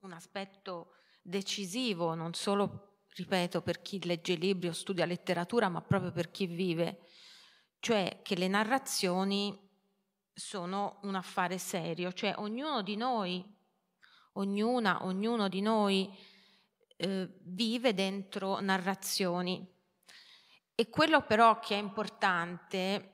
[0.00, 6.12] un aspetto decisivo, non solo, ripeto, per chi legge libri o studia letteratura, ma proprio
[6.12, 7.08] per chi vive,
[7.78, 9.63] cioè che le narrazioni
[10.34, 13.44] sono un affare serio, cioè ognuno di noi,
[14.32, 16.12] ognuna, ognuno di noi
[16.96, 19.66] eh, vive dentro narrazioni.
[20.74, 23.12] E quello però che è importante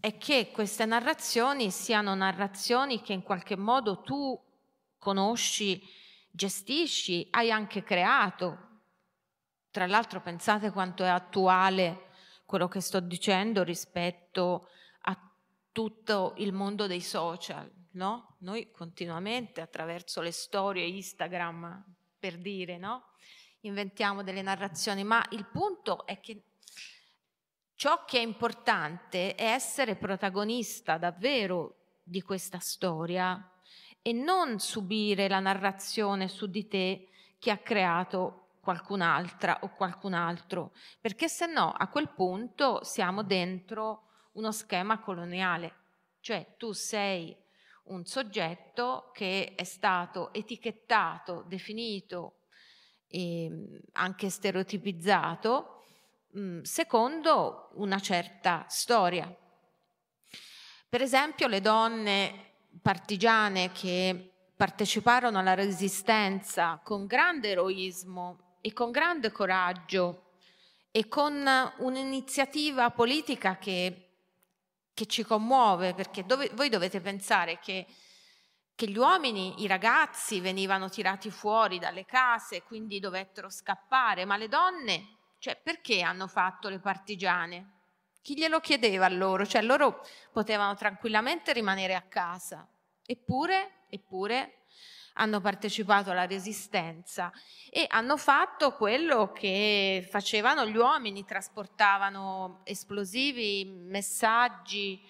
[0.00, 4.40] è che queste narrazioni siano narrazioni che in qualche modo tu
[4.96, 5.86] conosci,
[6.30, 8.70] gestisci, hai anche creato.
[9.70, 12.08] Tra l'altro pensate quanto è attuale
[12.46, 14.68] quello che sto dicendo rispetto
[15.72, 18.36] tutto il mondo dei social, no?
[18.40, 21.84] Noi continuamente attraverso le storie Instagram
[22.18, 23.10] per dire, no?
[23.60, 26.42] Inventiamo delle narrazioni, ma il punto è che
[27.74, 33.50] ciò che è importante è essere protagonista davvero di questa storia
[34.02, 37.08] e non subire la narrazione su di te
[37.38, 44.11] che ha creato qualcun'altra o qualcun altro, perché se no a quel punto siamo dentro
[44.32, 45.74] uno schema coloniale,
[46.20, 47.36] cioè tu sei
[47.84, 52.36] un soggetto che è stato etichettato, definito
[53.08, 55.82] e ehm, anche stereotipizzato
[56.36, 59.34] mm, secondo una certa storia.
[60.88, 69.32] Per esempio le donne partigiane che parteciparono alla resistenza con grande eroismo e con grande
[69.32, 70.30] coraggio
[70.90, 71.44] e con
[71.78, 74.11] un'iniziativa politica che
[74.94, 77.86] che ci commuove, perché dove, voi dovete pensare che,
[78.74, 84.48] che, gli uomini, i ragazzi venivano tirati fuori dalle case, quindi dovettero scappare, ma le
[84.48, 87.80] donne, cioè perché hanno fatto le partigiane?
[88.22, 89.44] Chi glielo chiedeva a loro?
[89.44, 92.68] Cioè loro potevano tranquillamente rimanere a casa,
[93.04, 94.61] eppure, eppure
[95.14, 97.32] hanno partecipato alla resistenza
[97.70, 105.00] e hanno fatto quello che facevano gli uomini, trasportavano esplosivi, messaggi,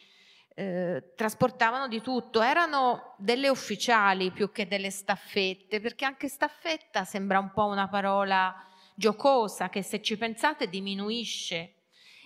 [0.54, 7.38] eh, trasportavano di tutto, erano delle ufficiali più che delle staffette, perché anche staffetta sembra
[7.38, 8.54] un po' una parola
[8.94, 11.76] giocosa che se ci pensate diminuisce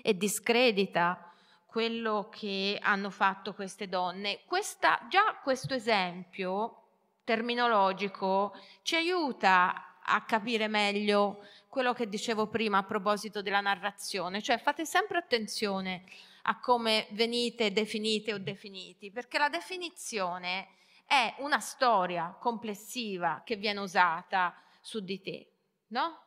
[0.02, 1.32] e discredita
[1.66, 4.40] quello che hanno fatto queste donne.
[4.46, 6.85] Questa, già questo esempio
[7.26, 14.58] terminologico ci aiuta a capire meglio quello che dicevo prima a proposito della narrazione, cioè
[14.58, 16.04] fate sempre attenzione
[16.42, 20.68] a come venite definite o definiti, perché la definizione
[21.04, 25.50] è una storia complessiva che viene usata su di te,
[25.88, 26.20] no?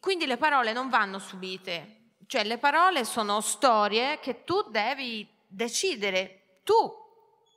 [0.00, 6.60] Quindi le parole non vanno subite, cioè le parole sono storie che tu devi decidere
[6.64, 6.90] tu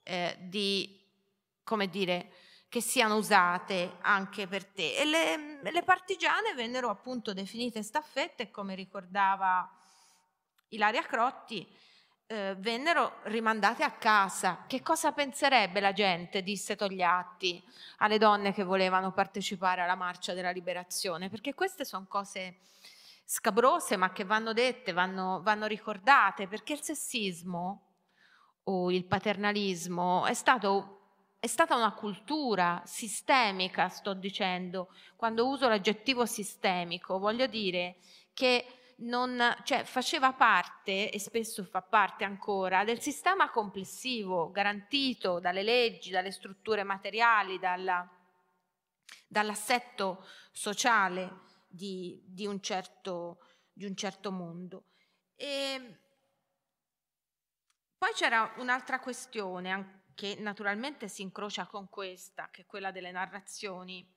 [0.04, 1.03] eh, di
[1.64, 2.32] come dire,
[2.70, 4.96] che siano usate anche per te.
[4.96, 9.70] E le, le partigiane vennero appunto definite staffette, come ricordava
[10.70, 11.68] Ilaria Crotti,
[12.26, 14.64] eh, vennero rimandate a casa.
[14.66, 17.64] Che cosa penserebbe la gente, disse Togliatti,
[17.98, 21.30] alle donne che volevano partecipare alla marcia della liberazione?
[21.30, 22.58] Perché queste sono cose
[23.24, 27.90] scabrose, ma che vanno dette, vanno, vanno ricordate, perché il sessismo
[28.64, 31.03] o il paternalismo è stato
[31.44, 37.98] è stata una cultura sistemica, sto dicendo, quando uso l'aggettivo sistemico, voglio dire
[38.34, 45.64] che non, cioè, faceva parte, e spesso fa parte ancora, del sistema complessivo garantito dalle
[45.64, 48.10] leggi, dalle strutture materiali, dalla,
[49.28, 53.40] dall'assetto sociale di, di, un certo,
[53.74, 54.86] di un certo mondo.
[55.36, 56.00] E
[57.98, 64.08] poi c'era un'altra questione che naturalmente si incrocia con questa, che è quella delle narrazioni,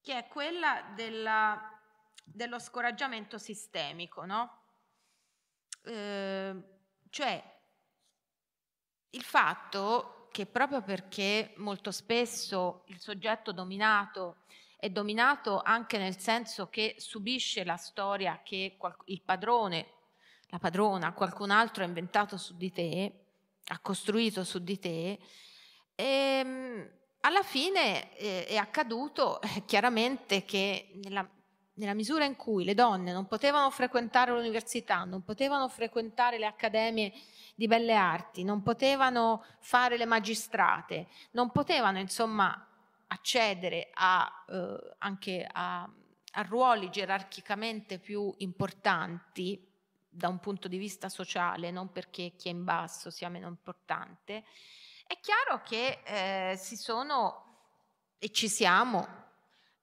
[0.00, 1.80] che è quella della,
[2.22, 4.62] dello scoraggiamento sistemico, no?
[5.82, 6.62] Eh,
[7.10, 7.54] cioè
[9.10, 14.44] il fatto che proprio perché molto spesso il soggetto dominato
[14.76, 19.92] è dominato anche nel senso che subisce la storia che il padrone,
[20.48, 23.25] la padrona, qualcun altro ha inventato su di te,
[23.68, 25.18] ha costruito su di te,
[25.94, 31.28] e ehm, alla fine eh, è accaduto eh, chiaramente che nella,
[31.74, 37.12] nella misura in cui le donne non potevano frequentare l'università, non potevano frequentare le accademie
[37.54, 42.64] di belle arti, non potevano fare le magistrate, non potevano insomma
[43.08, 49.66] accedere a, eh, anche a, a ruoli gerarchicamente più importanti,
[50.16, 54.44] da un punto di vista sociale, non perché chi è in basso sia meno importante,
[55.06, 57.44] è chiaro che eh, si sono
[58.18, 59.06] e ci siamo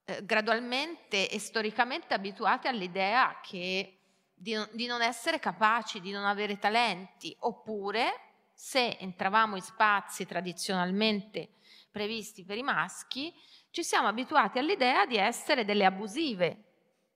[0.04, 4.00] eh, gradualmente e storicamente abituati all'idea che
[4.34, 8.20] di, di non essere capaci, di non avere talenti, oppure
[8.52, 11.54] se entravamo in spazi tradizionalmente
[11.90, 13.32] previsti per i maschi,
[13.70, 16.63] ci siamo abituati all'idea di essere delle abusive,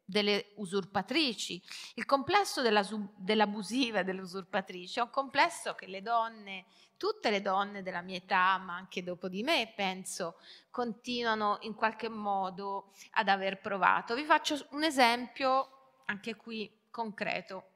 [0.08, 1.62] delle usurpatrici.
[1.96, 2.82] Il complesso della,
[3.14, 6.64] dell'abusiva e delle usurpatrici è un complesso che le donne,
[6.96, 10.36] tutte le donne della mia età, ma anche dopo di me, penso,
[10.70, 14.14] continuano in qualche modo ad aver provato.
[14.14, 17.72] Vi faccio un esempio anche qui concreto.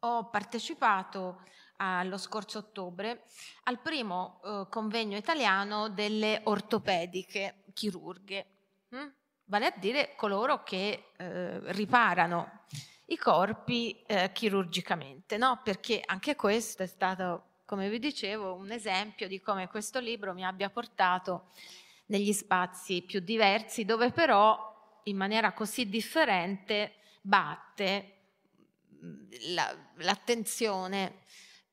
[0.00, 1.44] Ho partecipato
[1.76, 3.24] allo scorso ottobre
[3.64, 8.46] al primo eh, convegno italiano delle ortopediche chirurghe
[8.90, 9.12] hm?
[9.50, 12.62] Vale a dire coloro che eh, riparano
[13.06, 15.60] i corpi eh, chirurgicamente, no?
[15.64, 20.44] perché anche questo è stato, come vi dicevo, un esempio di come questo libro mi
[20.44, 21.48] abbia portato
[22.06, 28.18] negli spazi più diversi, dove però in maniera così differente batte
[29.48, 31.22] la, l'attenzione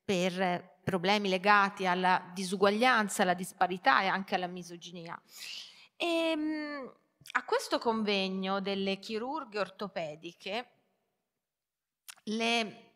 [0.04, 5.20] per problemi legati alla disuguaglianza, alla disparità e anche alla misoginia.
[5.96, 6.92] E, ehm,
[7.32, 10.70] a questo convegno delle chirurghe ortopediche,
[12.24, 12.90] le,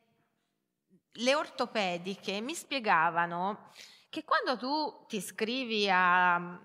[1.11, 3.71] le ortopediche mi spiegavano
[4.09, 6.61] che quando tu ti iscrivi a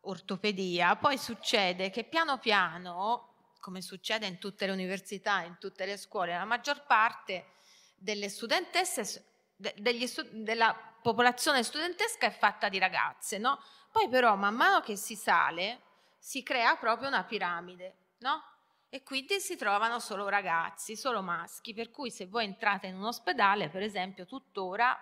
[0.00, 3.28] ortopedia, poi succede che piano piano
[3.60, 7.52] come succede in tutte le università, in tutte le scuole, la maggior parte
[7.94, 13.62] delle studentesse, degli, della popolazione studentesca è fatta di ragazze, no?
[13.92, 15.80] Poi però man mano che si sale
[16.24, 18.40] si crea proprio una piramide, no?
[18.88, 23.06] E quindi si trovano solo ragazzi, solo maschi, per cui se voi entrate in un
[23.06, 24.96] ospedale, per esempio, tuttora,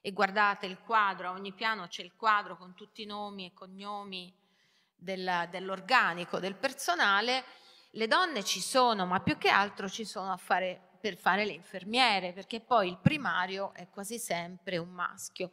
[0.00, 3.52] e guardate il quadro, a ogni piano c'è il quadro con tutti i nomi e
[3.52, 4.32] cognomi
[4.94, 7.42] del, dell'organico del personale,
[7.90, 12.32] le donne ci sono, ma più che altro ci sono fare, per fare le infermiere,
[12.32, 15.50] perché poi il primario è quasi sempre un maschio.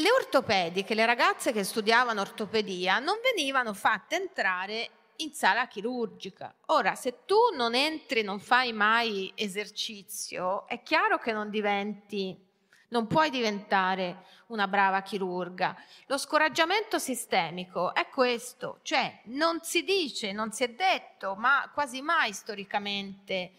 [0.00, 6.54] Le ortopediche, le ragazze che studiavano ortopedia, non venivano fatte entrare in sala chirurgica.
[6.66, 12.46] Ora, se tu non entri, non fai mai esercizio, è chiaro che non diventi
[12.90, 15.76] non puoi diventare una brava chirurga.
[16.06, 22.00] Lo scoraggiamento sistemico è questo, cioè non si dice, non si è detto, ma quasi
[22.00, 23.52] mai storicamente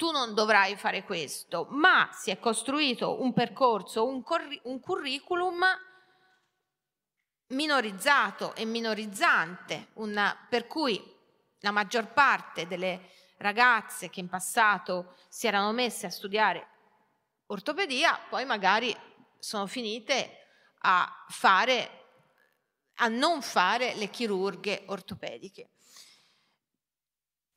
[0.00, 5.62] tu non dovrai fare questo, ma si è costruito un percorso, un, curri- un curriculum
[7.48, 10.98] minorizzato e minorizzante, una, per cui
[11.58, 16.66] la maggior parte delle ragazze che in passato si erano messe a studiare
[17.48, 18.96] ortopedia, poi magari
[19.38, 20.46] sono finite
[20.78, 21.98] a fare
[23.02, 25.72] a non fare le chirurghe ortopediche.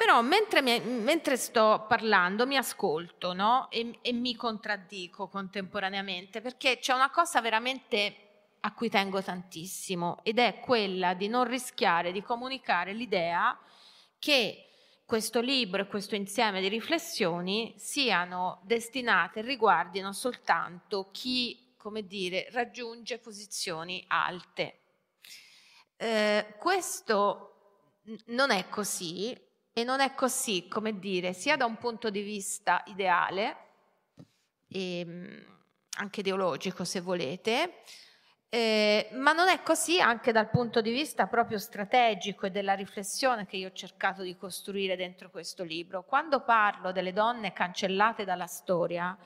[0.04, 3.72] Però mentre, mi, mentre sto parlando mi ascolto no?
[3.72, 8.16] e, e mi contraddico contemporaneamente perché c'è una cosa veramente
[8.60, 13.58] a cui tengo tantissimo ed è quella di non rischiare di comunicare l'idea
[14.20, 14.72] che
[15.06, 22.50] questo libro e questo insieme di riflessioni siano destinate e riguardino soltanto chi, come dire,
[22.52, 24.80] raggiunge posizioni alte.
[25.96, 32.10] Eh, questo non è così e non è così, come dire, sia da un punto
[32.10, 33.58] di vista ideale,
[34.68, 35.46] e, ehm,
[35.98, 37.82] anche ideologico se volete,
[38.50, 43.48] eh, ma non è così anche dal punto di vista proprio strategico e della riflessione
[43.48, 46.04] che io ho cercato di costruire dentro questo libro.
[46.04, 49.18] Quando parlo delle donne cancellate dalla storia,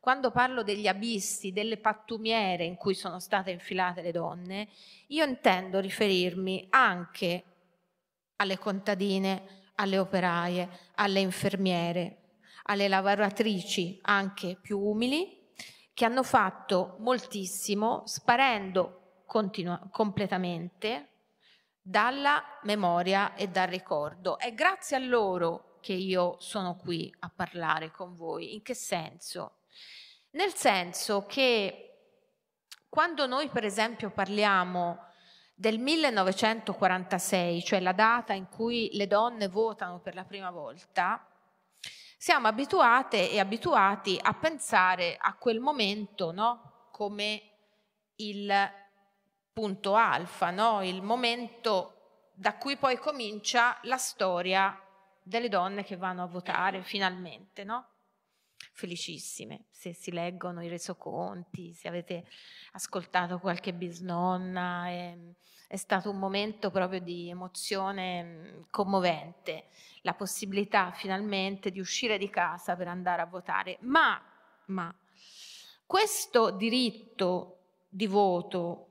[0.00, 4.68] quando parlo degli abissi, delle pattumiere in cui sono state infilate le donne,
[5.08, 7.44] io intendo riferirmi anche
[8.36, 15.36] alle contadine, alle operaie, alle infermiere, alle lavoratrici anche più umili
[15.94, 21.08] che hanno fatto moltissimo sparendo continua- completamente
[21.80, 24.38] dalla memoria e dal ricordo.
[24.38, 28.54] È grazie a loro che io sono qui a parlare con voi.
[28.54, 29.60] In che senso?
[30.30, 31.84] Nel senso che
[32.88, 35.07] quando noi per esempio parliamo
[35.58, 41.26] del 1946, cioè la data in cui le donne votano per la prima volta,
[42.16, 46.90] siamo abituate e abituati a pensare a quel momento no?
[46.92, 47.42] come
[48.16, 48.52] il
[49.52, 50.80] punto alfa, no?
[50.84, 54.80] il momento da cui poi comincia la storia
[55.24, 57.84] delle donne che vanno a votare finalmente, no?
[58.72, 62.24] Felicissime se si leggono i resoconti, se avete
[62.72, 65.16] ascoltato qualche bisnonna, è,
[65.66, 69.66] è stato un momento proprio di emozione mm, commovente
[70.02, 73.78] la possibilità finalmente di uscire di casa per andare a votare.
[73.80, 74.20] Ma,
[74.66, 74.94] ma
[75.86, 77.54] questo diritto
[77.88, 78.84] di voto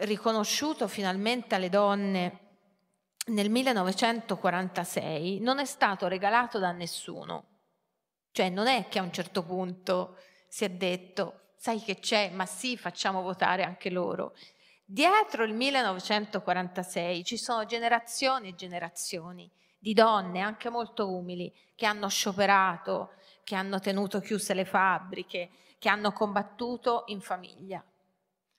[0.00, 2.38] riconosciuto finalmente alle donne
[3.26, 7.51] nel 1946 non è stato regalato da nessuno.
[8.32, 10.16] Cioè non è che a un certo punto
[10.48, 14.34] si è detto, sai che c'è, ma sì, facciamo votare anche loro.
[14.84, 22.08] Dietro il 1946 ci sono generazioni e generazioni di donne anche molto umili che hanno
[22.08, 23.12] scioperato,
[23.44, 27.84] che hanno tenuto chiuse le fabbriche, che hanno combattuto in famiglia.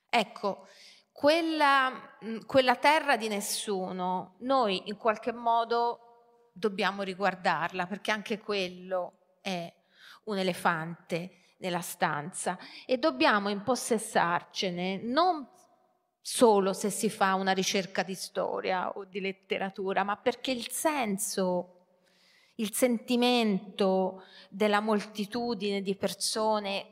[0.10, 0.68] Ecco,
[1.12, 9.72] quella, quella terra di nessuno, noi in qualche modo dobbiamo riguardarla perché anche quello è
[10.24, 15.48] un elefante nella stanza e dobbiamo impossessarcene non
[16.22, 21.88] solo se si fa una ricerca di storia o di letteratura, ma perché il senso,
[22.56, 26.88] il sentimento della moltitudine di persone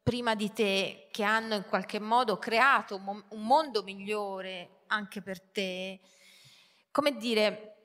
[0.00, 5.98] prima di te che hanno in qualche modo creato un mondo migliore anche per te,
[6.92, 7.77] come dire,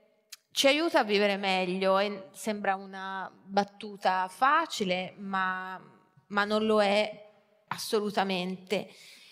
[0.53, 1.99] ci aiuta a vivere meglio.
[1.99, 5.81] E sembra una battuta facile, ma,
[6.27, 7.29] ma non lo è
[7.67, 8.89] assolutamente.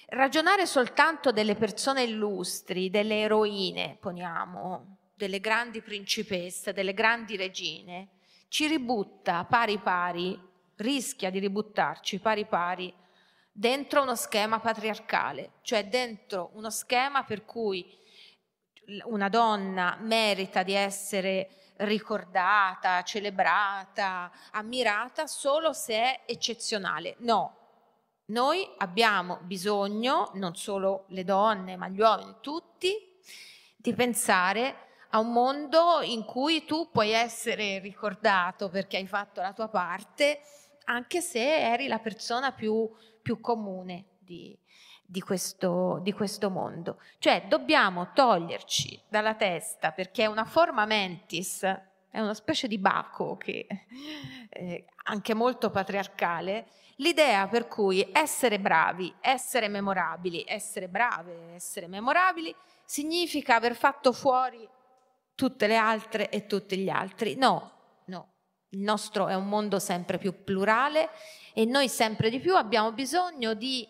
[0.08, 8.10] Ragionare soltanto delle persone illustri, delle eroine, poniamo, delle grandi principesse, delle grandi regine,
[8.50, 10.38] ci ributta pari pari
[10.78, 12.94] rischia di ributtarci pari pari
[13.52, 18.00] dentro uno schema patriarcale, cioè dentro uno schema per cui
[19.04, 27.16] una donna merita di essere ricordata, celebrata, ammirata solo se è eccezionale.
[27.20, 27.58] No,
[28.26, 32.94] noi abbiamo bisogno, non solo le donne, ma gli uomini, tutti,
[33.76, 39.54] di pensare a un mondo in cui tu puoi essere ricordato perché hai fatto la
[39.54, 40.42] tua parte
[40.86, 42.90] anche se eri la persona più,
[43.22, 44.58] più comune di,
[45.12, 46.98] di, questo, di, questo, mondo.
[47.20, 53.36] Cioè dobbiamo toglierci dalla testa, perché è una forma mentis, è una specie di baco
[53.36, 53.68] che
[54.50, 62.56] è anche molto patriarcale, l'idea per cui essere bravi, essere memorabili, essere brave, essere memorabili,
[62.86, 64.66] significa aver fatto fuori
[65.36, 67.36] tutte le altre e tutti gli altri.
[67.36, 67.80] No,
[68.74, 71.10] il nostro è un mondo sempre più plurale
[71.54, 73.86] e noi sempre di più abbiamo bisogno di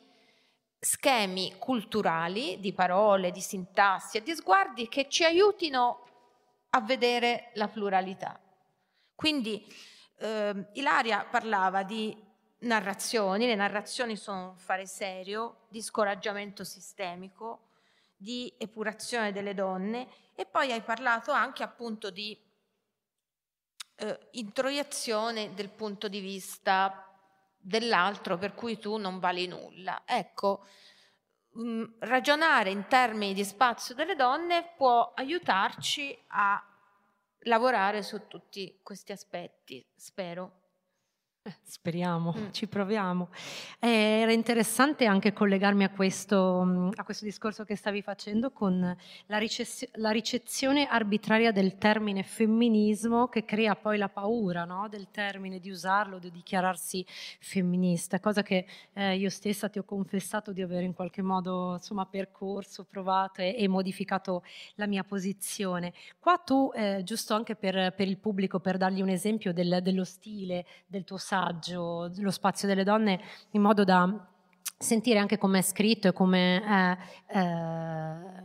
[0.84, 6.08] schemi culturali, di parole, di sintassi e di sguardi che ci aiutino
[6.72, 8.40] a vedere la pluralità.
[9.14, 9.64] Quindi
[10.18, 12.18] eh, Ilaria parlava di
[12.62, 17.70] narrazioni, le narrazioni sono un fare serio, di scoraggiamento sistemico,
[18.18, 22.36] di epurazione delle donne e poi hai parlato anche appunto di
[23.98, 27.11] eh, introiezione del punto di vista
[27.62, 30.03] dell'altro per cui tu non vali nulla.
[30.05, 30.66] Ecco,
[31.51, 36.64] mh, mm, ragionare in termini di spazio delle donne può aiutarci a
[37.45, 40.61] lavorare su tutti questi aspetti, spero.
[41.64, 42.52] Speriamo, mm.
[42.52, 43.30] ci proviamo.
[43.80, 43.89] Eh,
[44.22, 49.38] era interessante anche collegarmi a questo, mm, a questo, discorso che stavi facendo con la,
[49.39, 54.88] ricezio- la, ricezione arbitraria del termine femminismo che crea poi la paura no?
[54.88, 57.04] del termine, di usarlo, di dichiararsi
[57.39, 62.06] femminista, cosa che eh, io stessa ti ho confessato di aver in qualche modo insomma,
[62.06, 64.44] percorso, provato e, e modificato
[64.76, 65.92] la mia posizione.
[66.20, 70.04] Qua tu, eh, giusto anche per, per, il pubblico, per dargli un esempio del, dello
[70.04, 73.22] stile del tuo passaggio, lo spazio delle donne,
[73.52, 74.28] in modo da
[74.78, 76.98] sentire anche come è scritto e come è
[77.38, 78.44] eh,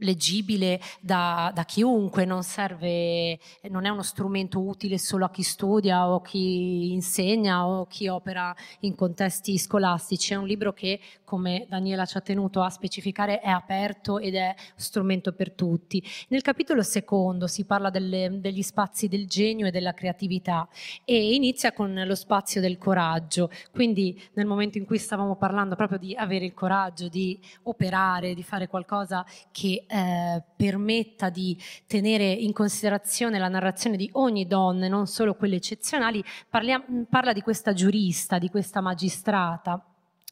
[0.00, 3.38] leggibile da, da, chiunque, non serve,
[3.70, 8.54] non è uno strumento utile solo a chi studia o chi insegna o chi opera
[8.80, 13.48] in contesti scolastici, è un libro che, come Daniela ci ha tenuto a specificare, è
[13.48, 16.02] aperto ed è strumento per tutti.
[16.28, 20.68] Nel capitolo secondo si parla delle, degli spazi del genio e della creatività
[21.04, 25.98] e inizia con lo spazio del coraggio, quindi nel momento in cui stavamo parlando proprio
[25.98, 32.52] di avere il coraggio di operare, di fare qualcosa che eh, permetta di tenere in
[32.52, 38.38] considerazione la narrazione di ogni donna, non solo quelle eccezionali, parlia, parla di questa giurista,
[38.38, 39.84] di questa magistrata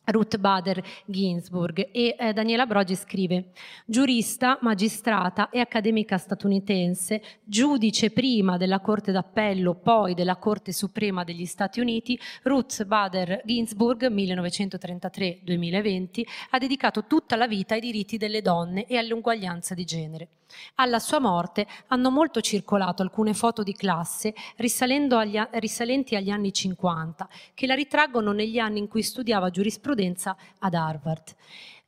[0.07, 3.51] Ruth Bader Ginsburg e eh, Daniela Brogi scrive
[3.87, 11.47] giurista, magistrata e accademica statunitense, giudice prima della Corte d'Appello, poi della Corte Suprema degli
[11.47, 18.87] Stati Uniti, Ruth Bader Ginsburg 1933-2020 ha dedicato tutta la vita ai diritti delle donne
[18.87, 20.29] e all'uguaglianza di genere.
[20.77, 27.29] Alla sua morte hanno molto circolato alcune foto di classe agli, risalenti agli anni 50,
[27.55, 31.35] che la ritraggono negli anni in cui studiava giurisprudenza ad Harvard.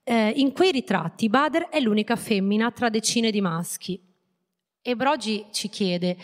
[0.05, 4.01] Eh, in quei ritratti Bader è l'unica femmina tra decine di maschi.
[4.81, 6.17] E Brogi ci chiede,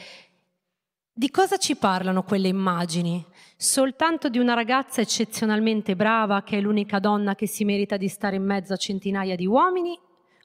[1.15, 3.23] di cosa ci parlano quelle immagini?
[3.57, 8.37] Soltanto di una ragazza eccezionalmente brava che è l'unica donna che si merita di stare
[8.37, 9.99] in mezzo a centinaia di uomini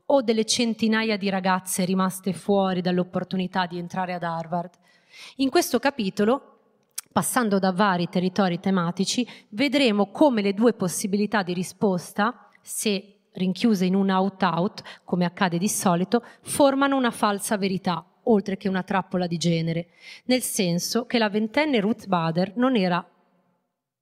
[0.08, 4.72] o delle centinaia di ragazze rimaste fuori dall'opportunità di entrare ad Harvard.
[5.38, 6.58] In questo capitolo
[7.18, 13.96] passando da vari territori tematici, vedremo come le due possibilità di risposta, se rinchiuse in
[13.96, 19.38] un out-out, come accade di solito, formano una falsa verità, oltre che una trappola di
[19.38, 19.88] genere,
[20.26, 23.04] nel senso che la ventenne Ruth Bader non era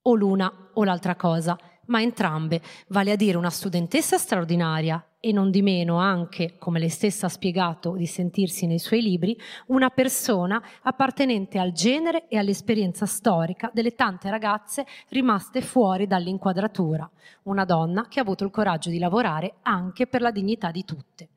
[0.02, 5.50] o l'una o l'altra cosa, ma entrambe, vale a dire una studentessa straordinaria e non
[5.50, 9.36] di meno anche, come lei stessa ha spiegato di sentirsi nei suoi libri,
[9.68, 17.10] una persona appartenente al genere e all'esperienza storica delle tante ragazze rimaste fuori dall'inquadratura,
[17.44, 21.30] una donna che ha avuto il coraggio di lavorare anche per la dignità di tutte.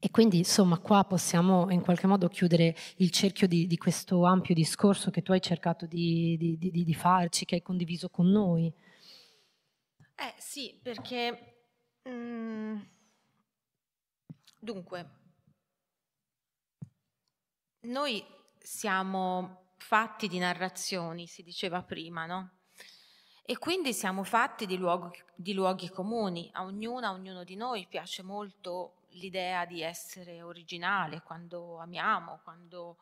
[0.00, 4.54] E quindi insomma qua possiamo in qualche modo chiudere il cerchio di, di questo ampio
[4.54, 8.72] discorso che tu hai cercato di, di, di, farci, che hai condiviso con noi.
[10.20, 11.68] Eh sì, perché
[12.08, 12.76] mm,
[14.60, 15.10] dunque
[17.82, 18.24] noi
[18.58, 22.58] siamo fatti di narrazioni, si diceva prima, no?
[23.44, 27.86] E quindi siamo fatti di luoghi, di luoghi comuni, a ognuna, a ognuno di noi
[27.86, 32.98] piace molto l'idea di essere originale quando amiamo, quando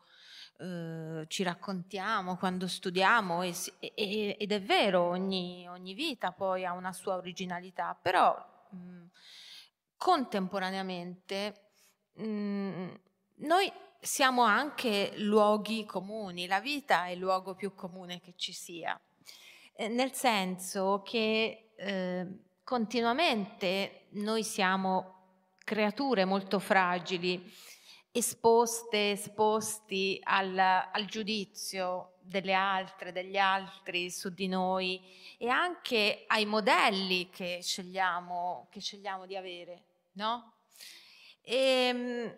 [0.59, 6.73] eh, ci raccontiamo, quando studiamo e, e, ed è vero, ogni, ogni, vita poi ha
[6.73, 8.35] una sua originalità, però
[8.69, 9.05] mh,
[9.97, 11.69] contemporaneamente
[12.13, 12.93] mh,
[13.35, 18.99] noi siamo anche luoghi comuni, la vita è il luogo più comune che ci sia,
[19.75, 22.27] eh, nel senso che eh,
[22.63, 25.16] continuamente noi siamo
[25.67, 27.53] creature molto fragili,
[28.09, 35.01] esposte, esposti al, al giudizio delle altre, degli altri su di noi
[35.37, 40.53] e anche ai modelli che scegliamo, che scegliamo di avere, no?
[41.41, 42.37] E, ehm,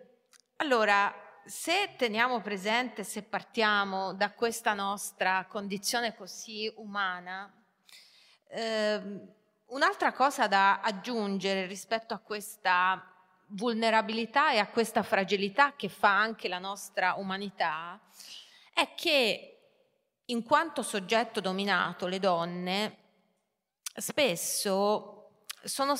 [0.56, 1.14] allora,
[1.44, 7.48] se teniamo presente, se partiamo da questa nostra condizione così umana,
[8.48, 9.00] eh,
[9.66, 13.04] un'altra cosa da aggiungere rispetto a questa
[13.50, 18.00] vulnerabilità e a questa fragilità che fa anche la nostra umanità
[18.72, 19.58] è che
[20.26, 22.96] in quanto soggetto dominato le donne
[23.94, 25.96] spesso sono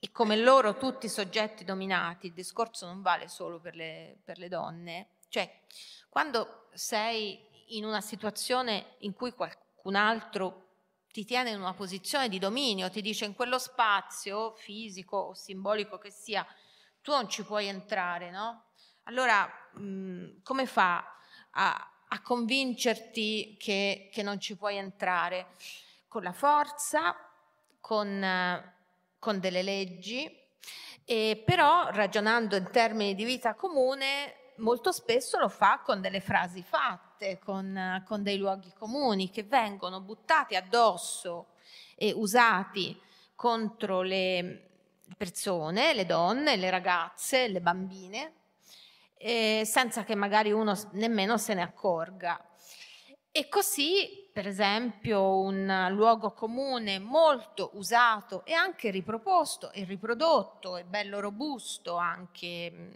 [0.00, 4.48] e come loro tutti soggetti dominati, il discorso non vale solo per le, per le
[4.48, 5.60] donne, cioè
[6.08, 7.40] quando sei
[7.76, 10.67] in una situazione in cui qualcun altro
[11.18, 15.98] ti tiene in una posizione di dominio, ti dice in quello spazio fisico o simbolico
[15.98, 16.46] che sia,
[17.02, 18.66] tu non ci puoi entrare, no?
[19.02, 21.04] Allora, mh, come fa
[21.50, 25.56] a, a convincerti che, che, non ci puoi entrare?
[26.06, 27.16] Con la forza,
[27.80, 28.64] con,
[29.18, 30.30] con delle leggi,
[31.04, 36.62] e però ragionando in termini di vita comune, molto spesso lo fa con delle frasi
[36.62, 37.07] fatte,
[37.42, 41.48] con, con dei luoghi comuni che vengono buttati addosso
[41.96, 42.98] e usati
[43.34, 44.68] contro le
[45.16, 48.32] persone, le donne, le ragazze, le bambine,
[49.16, 52.40] eh, senza che magari uno nemmeno se ne accorga.
[53.30, 60.84] E così, per esempio, un luogo comune molto usato e anche riproposto e riprodotto e
[60.84, 62.90] bello robusto anche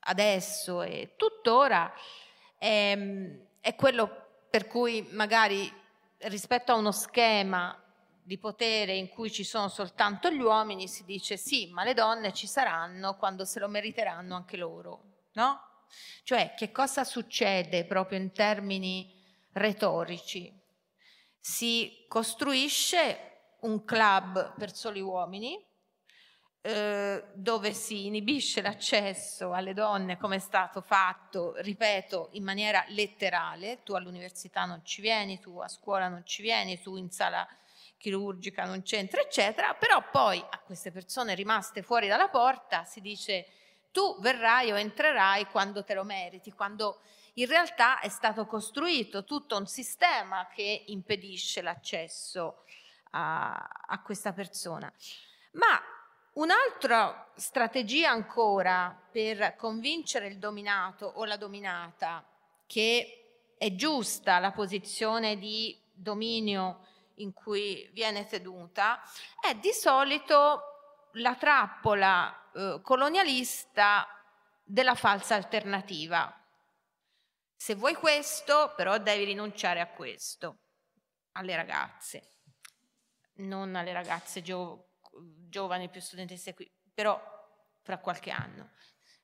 [0.00, 1.92] adesso e tuttora
[2.66, 2.98] è,
[3.60, 5.72] è quello per cui magari
[6.22, 7.80] rispetto a uno schema
[8.22, 12.32] di potere in cui ci sono soltanto gli uomini si dice sì, ma le donne
[12.32, 15.60] ci saranno quando se lo meriteranno anche loro, no?
[16.24, 19.14] Cioè, che cosa succede proprio in termini
[19.52, 20.52] retorici?
[21.38, 25.64] Si costruisce un club per soli uomini
[26.66, 33.84] eh, dove si inibisce l'accesso alle donne come è stato fatto, ripeto, in maniera letterale,
[33.84, 37.46] tu all'università non ci vieni, tu a scuola non ci vieni, tu in sala
[37.98, 43.46] chirurgica non c'entra, eccetera, però poi a queste persone rimaste fuori dalla porta si dice
[43.92, 47.00] tu verrai o entrerai quando te lo meriti, quando
[47.34, 52.64] in realtà è stato costruito tutto un sistema che impedisce l'accesso
[53.10, 53.54] a,
[53.86, 54.92] a questa persona.
[55.52, 55.80] Ma
[56.36, 62.22] Un'altra strategia ancora per convincere il dominato o la dominata
[62.66, 69.00] che è giusta la posizione di dominio in cui viene tenuta
[69.40, 74.06] è di solito la trappola eh, colonialista
[74.62, 76.38] della falsa alternativa.
[77.54, 80.58] Se vuoi questo, però devi rinunciare a questo,
[81.32, 82.28] alle ragazze,
[83.36, 84.84] non alle ragazze giovani
[85.48, 87.20] giovani, più studentesse qui, però
[87.82, 88.70] fra qualche anno.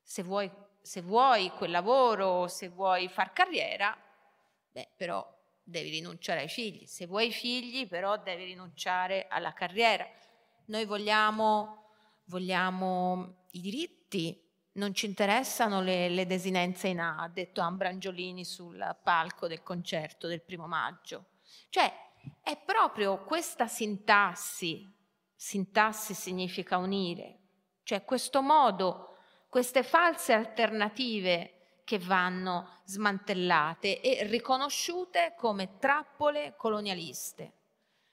[0.02, 3.96] Se vuoi, se vuoi quel lavoro, se vuoi far carriera,
[4.70, 5.26] beh, però
[5.62, 6.86] devi rinunciare ai figli.
[6.86, 10.06] Se vuoi figli, però devi rinunciare alla carriera.
[10.66, 11.86] noi vogliamo,
[12.26, 14.40] vogliamo i diritti,
[14.74, 20.26] non ci interessano le, le desinenze in A, ha detto Ambrangiolini sul palco del concerto
[20.28, 21.26] del primo maggio.
[21.68, 21.92] Cioè,
[22.42, 24.90] è proprio questa sintassi,
[25.42, 27.38] sintassi significa unire,
[27.82, 29.16] cioè questo modo,
[29.48, 37.52] queste false alternative che vanno smantellate e riconosciute come trappole colonialiste,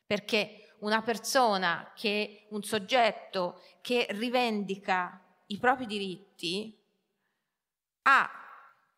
[0.07, 6.75] perché una persona che, un soggetto che rivendica i propri diritti,
[8.03, 8.27] ha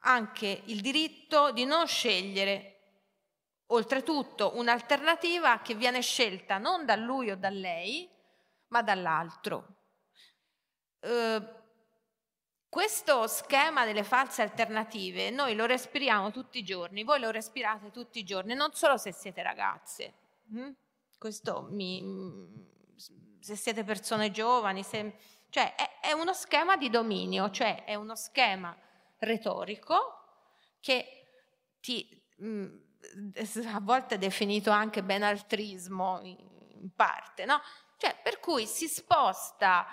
[0.04, 2.80] anche il diritto di non scegliere
[3.68, 8.20] oltretutto un'alternativa che viene scelta non da lui o da lei,
[8.72, 9.76] ma dall'altro.
[11.00, 11.60] Eh,
[12.68, 18.20] questo schema delle false alternative noi lo respiriamo tutti i giorni, voi lo respirate tutti
[18.20, 20.14] i giorni, non solo se siete ragazze.
[20.52, 20.70] Hm?
[21.18, 22.02] Questo mi,
[23.40, 25.16] se siete persone giovani, se,
[25.50, 28.76] cioè è, è uno schema di dominio, cioè è uno schema
[29.18, 30.20] retorico
[30.80, 31.28] che
[31.82, 37.60] ti, mh, mm, a volte è definito anche benaltrismo in parte, no?
[38.02, 39.86] Cioè, per cui si sposta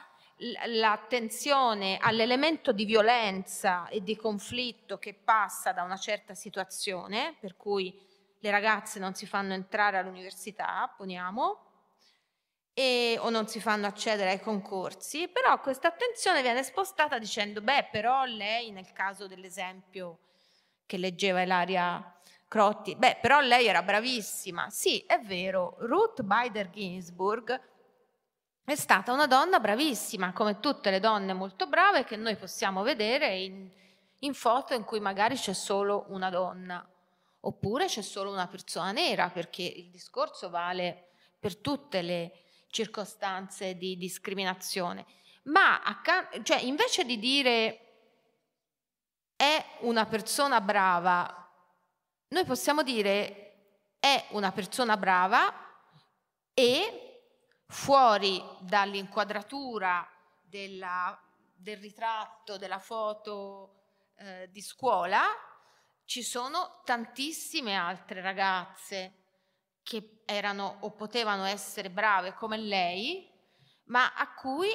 [0.64, 7.94] l'attenzione all'elemento di violenza e di conflitto che passa da una certa situazione, per cui
[8.38, 11.66] le ragazze non si fanno entrare all'università, poniamo,
[12.72, 17.88] e, o non si fanno accedere ai concorsi, però questa attenzione viene spostata dicendo, beh,
[17.90, 20.20] però lei nel caso dell'esempio
[20.86, 24.70] che leggeva Ilaria Crotti, beh, però lei era bravissima.
[24.70, 27.76] Sì, è vero, Ruth Bader Ginsburg
[28.72, 33.36] è stata una donna bravissima, come tutte le donne molto brave che noi possiamo vedere
[33.36, 33.66] in,
[34.20, 36.86] in foto in cui magari c'è solo una donna,
[37.40, 42.32] oppure c'è solo una persona nera, perché il discorso vale per tutte le
[42.68, 45.06] circostanze di discriminazione.
[45.44, 47.80] Ma accan- cioè, invece di dire
[49.34, 51.48] è una persona brava,
[52.28, 53.44] noi possiamo dire
[53.98, 55.50] è una persona brava
[56.52, 57.07] e
[57.68, 60.08] fuori dall'inquadratura
[60.42, 61.18] della,
[61.54, 63.74] del ritratto, della foto
[64.16, 65.22] eh, di scuola,
[66.04, 69.12] ci sono tantissime altre ragazze
[69.82, 73.30] che erano o potevano essere brave come lei,
[73.84, 74.70] ma a cui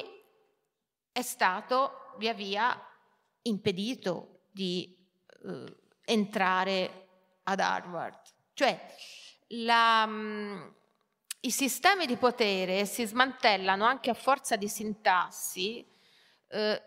[1.10, 2.80] è stato via via
[3.42, 4.96] impedito di
[5.44, 7.08] eh, entrare
[7.44, 8.20] ad Harvard.
[8.52, 8.94] Cioè,
[9.48, 10.68] la, mm,
[11.44, 15.86] i sistemi di potere si smantellano anche a forza di sintassi,
[16.48, 16.82] eh,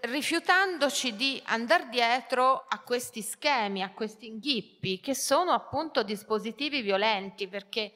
[0.00, 7.46] rifiutandoci di andare dietro a questi schemi, a questi inghippi, che sono appunto dispositivi violenti,
[7.46, 7.94] perché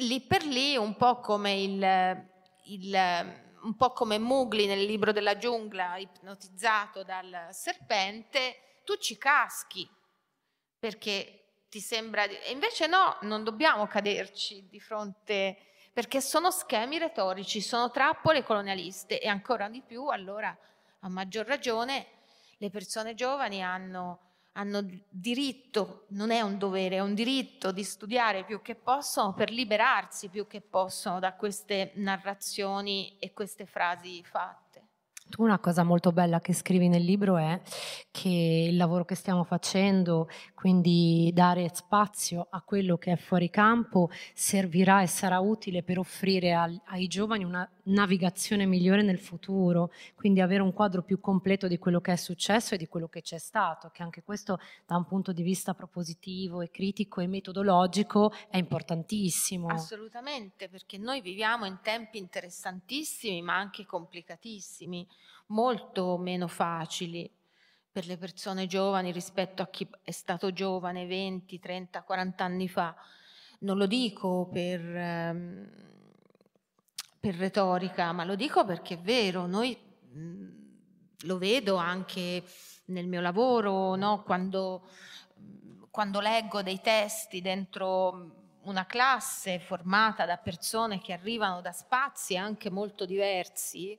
[0.00, 2.28] lì per lì, un po' come il,
[2.64, 9.88] il un po' come Mugli nel libro della giungla, ipnotizzato dal serpente, tu ci caschi
[10.78, 11.43] perché
[11.74, 12.28] ti sembra...
[12.28, 12.38] Di...
[12.38, 15.56] E invece no, non dobbiamo caderci di fronte
[15.92, 20.56] perché sono schemi retorici, sono trappole colonialiste e ancora di più allora
[21.00, 22.06] a maggior ragione
[22.58, 24.20] le persone giovani hanno,
[24.52, 29.50] hanno diritto, non è un dovere, è un diritto di studiare più che possono per
[29.50, 34.63] liberarsi più che possono da queste narrazioni e queste frasi fatte.
[35.34, 37.60] Tu una cosa molto bella che scrivi nel libro è
[38.12, 44.10] che il lavoro che stiamo facendo, quindi dare spazio a quello che è fuori campo,
[44.32, 50.40] servirà e sarà utile per offrire al, ai giovani una navigazione migliore nel futuro, quindi
[50.40, 53.38] avere un quadro più completo di quello che è successo e di quello che c'è
[53.38, 58.56] stato, che anche questo da un punto di vista propositivo e critico e metodologico è
[58.56, 59.66] importantissimo.
[59.66, 65.04] Assolutamente, perché noi viviamo in tempi interessantissimi ma anche complicatissimi
[65.46, 67.30] molto meno facili
[67.90, 72.94] per le persone giovani rispetto a chi è stato giovane 20, 30, 40 anni fa.
[73.60, 75.70] Non lo dico per, ehm,
[77.20, 79.78] per retorica, ma lo dico perché è vero, noi
[80.10, 80.48] mh,
[81.20, 82.42] lo vedo anche
[82.86, 84.22] nel mio lavoro, no?
[84.22, 84.88] quando,
[85.90, 92.70] quando leggo dei testi dentro una classe formata da persone che arrivano da spazi anche
[92.70, 93.98] molto diversi,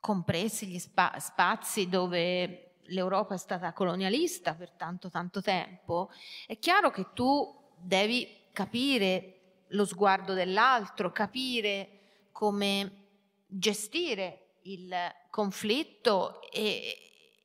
[0.00, 6.10] compresi gli spa- spazi dove l'Europa è stata colonialista per tanto tanto tempo,
[6.46, 11.98] è chiaro che tu devi capire lo sguardo dell'altro, capire
[12.32, 13.06] come
[13.46, 14.94] gestire il
[15.30, 16.96] conflitto e,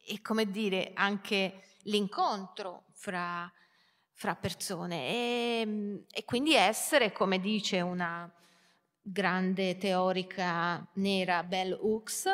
[0.06, 3.52] e come dire anche l'incontro fra,
[4.14, 5.08] fra persone.
[5.08, 8.32] E, e, quindi essere, come dice una
[9.08, 12.26] grande teorica nera Bell Hooks,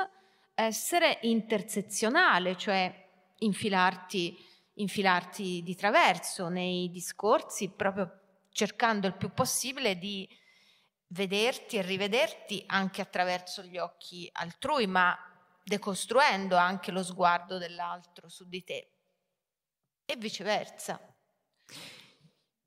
[0.54, 3.10] essere intersezionale, cioè
[3.40, 4.38] infilarti,
[4.76, 8.20] infilarti di traverso nei discorsi, proprio
[8.52, 10.28] cercando il più possibile di
[11.08, 15.18] vederti e rivederti anche attraverso gli occhi altrui, ma
[15.64, 18.92] decostruendo anche lo sguardo dell'altro su di te
[20.06, 21.11] e viceversa.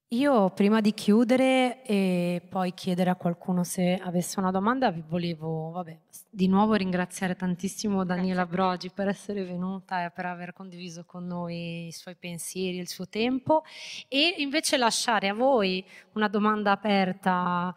[0.08, 5.70] Io prima di chiudere e poi chiedere a qualcuno se avesse una domanda, vi volevo
[5.70, 5.98] vabbè,
[6.28, 11.86] di nuovo ringraziare tantissimo Daniela Brogi per essere venuta e per aver condiviso con noi
[11.86, 13.64] i suoi pensieri, il suo tempo.
[14.06, 17.74] E invece lasciare a voi una domanda aperta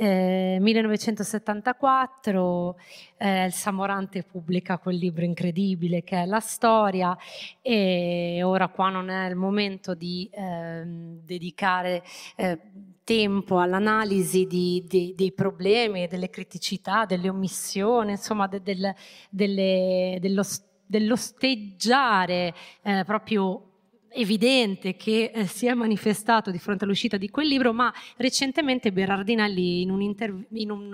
[0.00, 2.76] 1974
[3.16, 7.16] eh, il Samorante pubblica quel libro incredibile che è La storia
[7.60, 12.02] e ora qua non è il momento di eh, dedicare
[12.36, 12.60] eh,
[13.02, 18.94] tempo all'analisi di, di, dei problemi, delle criticità, delle omissioni, insomma de, del,
[19.30, 20.42] delle, dello,
[20.84, 23.67] dell'osteggiare eh, proprio
[24.10, 29.82] evidente che eh, si è manifestato di fronte all'uscita di quel libro, ma recentemente Berardinelli
[29.82, 30.84] in, un in un,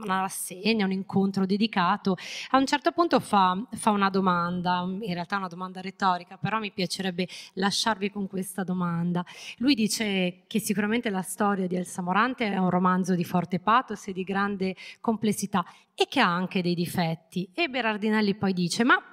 [0.00, 2.16] una rassegna, un incontro dedicato,
[2.50, 6.70] a un certo punto fa, fa, una domanda, in realtà una domanda retorica, però mi
[6.70, 9.24] piacerebbe lasciarvi con questa domanda.
[9.58, 14.08] Lui dice che sicuramente la storia di Elsa Morante è un romanzo di forte pathos
[14.08, 17.48] e di grande complessità e che ha anche dei difetti.
[17.54, 19.11] E Berardinelli poi dice, ma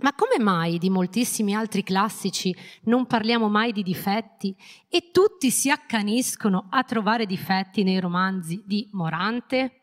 [0.00, 4.54] ma come mai di moltissimi altri classici non parliamo mai di difetti
[4.88, 9.80] e tutti si accaniscono a trovare difetti nei romanzi di Morante?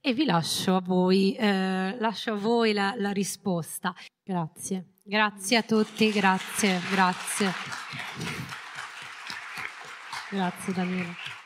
[0.00, 3.94] E vi lascio a voi, eh, lascio a voi la, la risposta.
[4.24, 4.94] Grazie.
[5.04, 7.52] Grazie a tutti, grazie, grazie.
[10.30, 11.41] Grazie Daniela.